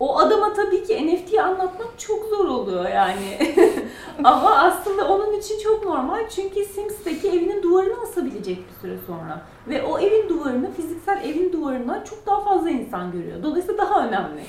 O 0.00 0.18
adama 0.18 0.52
tabii 0.54 0.84
ki 0.84 1.06
NFT'yi 1.06 1.42
anlatmak 1.42 1.98
çok 1.98 2.24
zor 2.26 2.44
oluyor 2.48 2.88
yani. 2.88 3.54
Ama 4.24 4.56
aslında 4.56 5.08
onun 5.08 5.38
için 5.38 5.58
çok 5.60 5.84
normal 5.84 6.28
çünkü 6.28 6.64
Sims'teki 6.64 7.28
evinin 7.28 7.62
duvarına 7.62 8.02
asabilecek 8.02 8.58
bir 8.58 8.80
süre 8.80 8.98
sonra. 9.06 9.42
Ve 9.68 9.82
o 9.82 9.98
evin 9.98 10.28
duvarını, 10.28 10.72
fiziksel 10.72 11.24
evin 11.24 11.52
duvarına 11.52 12.04
çok 12.04 12.26
daha 12.26 12.40
fazla 12.40 12.70
insan 12.70 13.12
görüyor. 13.12 13.42
Dolayısıyla 13.42 13.78
daha 13.78 14.06
önemli. 14.08 14.40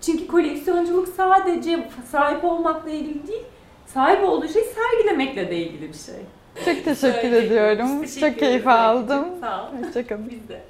Çünkü 0.00 0.26
koleksiyonculuk 0.26 1.08
sadece 1.08 1.88
sahip 2.12 2.44
olmakla 2.44 2.90
ilgili 2.90 3.26
değil, 3.28 3.44
sahip 3.86 4.24
olduğu 4.28 4.48
şey 4.48 4.62
sergilemekle 4.62 5.50
de 5.50 5.56
ilgili 5.56 5.88
bir 5.88 5.98
şey. 5.98 6.14
Çok 6.54 6.64
teşekkür 6.84 6.94
Söyleyecektim. 6.94 7.34
ediyorum. 7.58 8.00
Teşekkür 8.02 8.28
Çok 8.30 8.38
keyif 8.38 8.62
ederim. 8.62 8.68
aldım. 8.78 9.24
Sağ 9.40 9.62
ol. 9.62 9.86
Hoşçakalın. 9.86 10.30
Biz 10.30 10.48
de. 10.48 10.62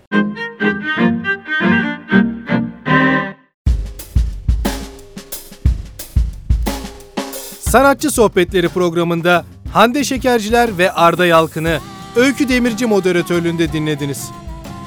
Sanatçı 7.69 8.11
Sohbetleri 8.11 8.69
programında 8.69 9.45
Hande 9.73 10.05
Şekerciler 10.05 10.79
ve 10.79 10.93
Arda 10.93 11.27
Yalkın'ı 11.27 11.79
Öykü 12.17 12.49
Demirci 12.49 12.87
moderatörlüğünde 12.87 13.73
dinlediniz. 13.73 14.31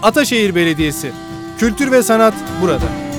Ataşehir 0.03 0.55
Belediyesi. 0.55 1.11
Kültür 1.57 1.91
ve 1.91 2.03
sanat 2.03 2.34
burada. 2.61 3.11